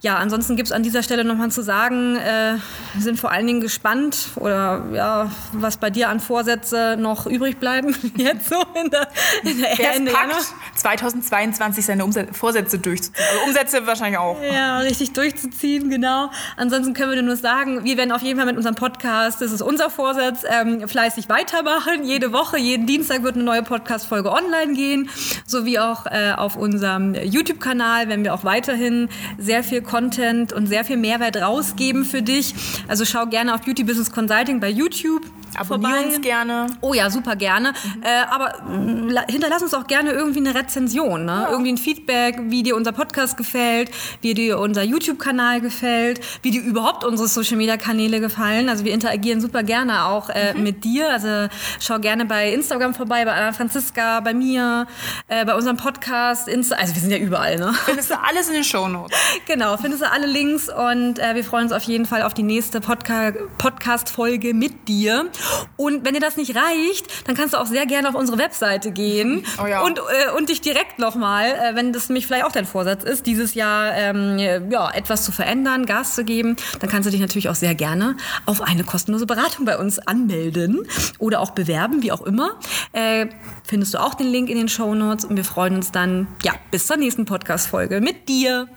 ja, 0.00 0.16
ansonsten 0.16 0.56
gibt 0.56 0.68
es 0.68 0.72
an 0.72 0.82
dieser 0.82 1.02
Stelle 1.02 1.24
nochmal 1.24 1.50
zu 1.50 1.62
sagen, 1.62 2.16
äh, 2.16 2.54
sind 2.98 3.18
vor 3.18 3.30
allen 3.30 3.46
Dingen 3.46 3.60
gespannt 3.60 4.28
oder 4.36 4.84
ja, 4.92 5.30
was 5.52 5.76
bei 5.76 5.90
dir 5.90 6.08
an 6.08 6.20
Vorsätze 6.20 6.96
noch 6.98 7.26
übrig 7.26 7.58
bleiben 7.58 7.94
jetzt 8.16 8.48
so 8.48 8.56
in 8.82 8.90
der, 8.90 9.08
in 9.42 9.58
der 9.58 9.94
Ende 9.94 10.12
packt, 10.12 10.54
2022 10.84 11.86
seine 11.86 12.04
Umse 12.04 12.26
Vorsätze 12.32 12.78
durchzuziehen. 12.78 13.24
Also 13.32 13.46
Umsätze 13.46 13.86
wahrscheinlich 13.86 14.18
auch. 14.18 14.36
Ja, 14.42 14.78
richtig 14.80 15.14
durchzuziehen, 15.14 15.88
genau. 15.88 16.30
Ansonsten 16.58 16.92
können 16.92 17.12
wir 17.12 17.22
nur 17.22 17.36
sagen, 17.36 17.84
wir 17.84 17.96
werden 17.96 18.12
auf 18.12 18.20
jeden 18.20 18.36
Fall 18.36 18.46
mit 18.46 18.58
unserem 18.58 18.74
Podcast, 18.74 19.40
das 19.40 19.50
ist 19.50 19.62
unser 19.62 19.88
Vorsatz, 19.88 20.42
ähm, 20.46 20.86
fleißig 20.86 21.30
weitermachen. 21.30 22.04
Jede 22.04 22.32
Woche, 22.32 22.58
jeden 22.58 22.86
Dienstag 22.86 23.22
wird 23.22 23.36
eine 23.36 23.44
neue 23.44 23.62
Podcast-Folge 23.62 24.30
online 24.30 24.74
gehen, 24.74 25.08
sowie 25.46 25.78
auch 25.78 26.04
äh, 26.04 26.32
auf 26.36 26.56
unserem 26.56 27.14
YouTube-Kanal, 27.14 28.10
wenn 28.10 28.22
wir 28.22 28.34
auch 28.34 28.44
weiterhin 28.44 29.08
sehr 29.38 29.64
viel 29.64 29.80
Content 29.80 30.52
und 30.52 30.66
sehr 30.66 30.84
viel 30.84 30.98
Mehrwert 30.98 31.38
rausgeben 31.38 32.04
für 32.04 32.20
dich. 32.20 32.54
Also 32.88 33.06
schau 33.06 33.24
gerne 33.24 33.54
auf 33.54 33.62
Beauty 33.62 33.84
Business 33.84 34.12
Consulting 34.12 34.60
bei 34.60 34.68
YouTube. 34.68 35.22
Abonnier 35.56 36.06
uns 36.06 36.20
gerne. 36.20 36.66
Oh 36.80 36.94
ja, 36.94 37.10
super 37.10 37.36
gerne. 37.36 37.72
Mhm. 37.72 38.02
Äh, 38.02 38.24
aber 38.30 39.24
hinterlass 39.28 39.62
uns 39.62 39.74
auch 39.74 39.86
gerne 39.86 40.10
irgendwie 40.12 40.40
eine 40.40 40.54
Rezension, 40.54 41.24
ne? 41.24 41.32
Ja. 41.44 41.50
irgendwie 41.50 41.72
ein 41.72 41.78
Feedback, 41.78 42.36
wie 42.44 42.62
dir 42.62 42.76
unser 42.76 42.92
Podcast 42.92 43.36
gefällt, 43.36 43.90
wie 44.20 44.34
dir 44.34 44.58
unser 44.58 44.82
YouTube-Kanal 44.82 45.60
gefällt, 45.60 46.20
wie 46.42 46.50
dir 46.50 46.62
überhaupt 46.62 47.04
unsere 47.04 47.28
Social-Media-Kanäle 47.28 48.20
gefallen. 48.20 48.68
Also 48.68 48.84
wir 48.84 48.92
interagieren 48.92 49.40
super 49.40 49.62
gerne 49.62 50.06
auch 50.06 50.30
äh, 50.30 50.54
mhm. 50.54 50.62
mit 50.62 50.84
dir. 50.84 51.10
Also 51.10 51.48
schau 51.80 51.98
gerne 51.98 52.24
bei 52.24 52.52
Instagram 52.52 52.94
vorbei, 52.94 53.24
bei 53.24 53.32
Anna 53.32 53.52
Franziska, 53.52 54.20
bei 54.20 54.34
mir, 54.34 54.86
äh, 55.28 55.44
bei 55.44 55.54
unserem 55.54 55.76
Podcast. 55.76 56.48
Insta 56.48 56.76
also 56.76 56.94
wir 56.94 57.00
sind 57.00 57.10
ja 57.10 57.18
überall. 57.18 57.58
Ne? 57.58 57.72
Findest 57.84 58.10
du 58.10 58.18
alles 58.18 58.48
in 58.48 58.54
den 58.54 58.64
Shownotes. 58.64 59.16
genau, 59.46 59.76
findest 59.76 60.02
du 60.02 60.10
alle 60.10 60.26
Links 60.26 60.68
und 60.68 61.18
äh, 61.18 61.34
wir 61.34 61.44
freuen 61.44 61.64
uns 61.64 61.72
auf 61.72 61.82
jeden 61.84 62.06
Fall 62.06 62.22
auf 62.22 62.34
die 62.34 62.42
nächste 62.42 62.80
Podca 62.80 63.32
Podcast-Folge 63.58 64.54
mit 64.54 64.88
dir. 64.88 65.30
Und 65.76 66.04
wenn 66.04 66.14
dir 66.14 66.20
das 66.20 66.36
nicht 66.36 66.54
reicht, 66.56 67.26
dann 67.26 67.36
kannst 67.36 67.54
du 67.54 67.58
auch 67.58 67.66
sehr 67.66 67.86
gerne 67.86 68.08
auf 68.08 68.14
unsere 68.14 68.38
Webseite 68.38 68.90
gehen 68.92 69.44
oh 69.62 69.66
ja. 69.66 69.82
und, 69.82 69.98
äh, 69.98 70.30
und 70.36 70.48
dich 70.48 70.60
direkt 70.60 70.98
nochmal, 70.98 71.46
äh, 71.46 71.74
wenn 71.74 71.92
das 71.92 72.08
nämlich 72.08 72.26
vielleicht 72.26 72.44
auch 72.44 72.52
dein 72.52 72.66
Vorsatz 72.66 73.04
ist, 73.04 73.26
dieses 73.26 73.54
Jahr 73.54 73.94
ähm, 73.94 74.38
ja, 74.70 74.90
etwas 74.90 75.24
zu 75.24 75.32
verändern, 75.32 75.86
Gas 75.86 76.14
zu 76.14 76.24
geben, 76.24 76.56
dann 76.80 76.90
kannst 76.90 77.06
du 77.06 77.10
dich 77.10 77.20
natürlich 77.20 77.48
auch 77.48 77.54
sehr 77.54 77.74
gerne 77.74 78.16
auf 78.46 78.62
eine 78.62 78.84
kostenlose 78.84 79.26
Beratung 79.26 79.64
bei 79.64 79.78
uns 79.78 79.98
anmelden 79.98 80.86
oder 81.18 81.40
auch 81.40 81.50
bewerben, 81.50 82.02
wie 82.02 82.12
auch 82.12 82.22
immer. 82.22 82.58
Äh, 82.92 83.26
findest 83.66 83.94
du 83.94 83.98
auch 83.98 84.14
den 84.14 84.28
Link 84.28 84.48
in 84.48 84.56
den 84.56 84.68
Show 84.68 84.94
Notes 84.94 85.24
und 85.24 85.36
wir 85.36 85.44
freuen 85.44 85.76
uns 85.76 85.92
dann, 85.92 86.26
ja, 86.42 86.52
bis 86.70 86.86
zur 86.86 86.96
nächsten 86.96 87.24
Podcast-Folge 87.24 88.00
mit 88.00 88.28
dir. 88.28 88.68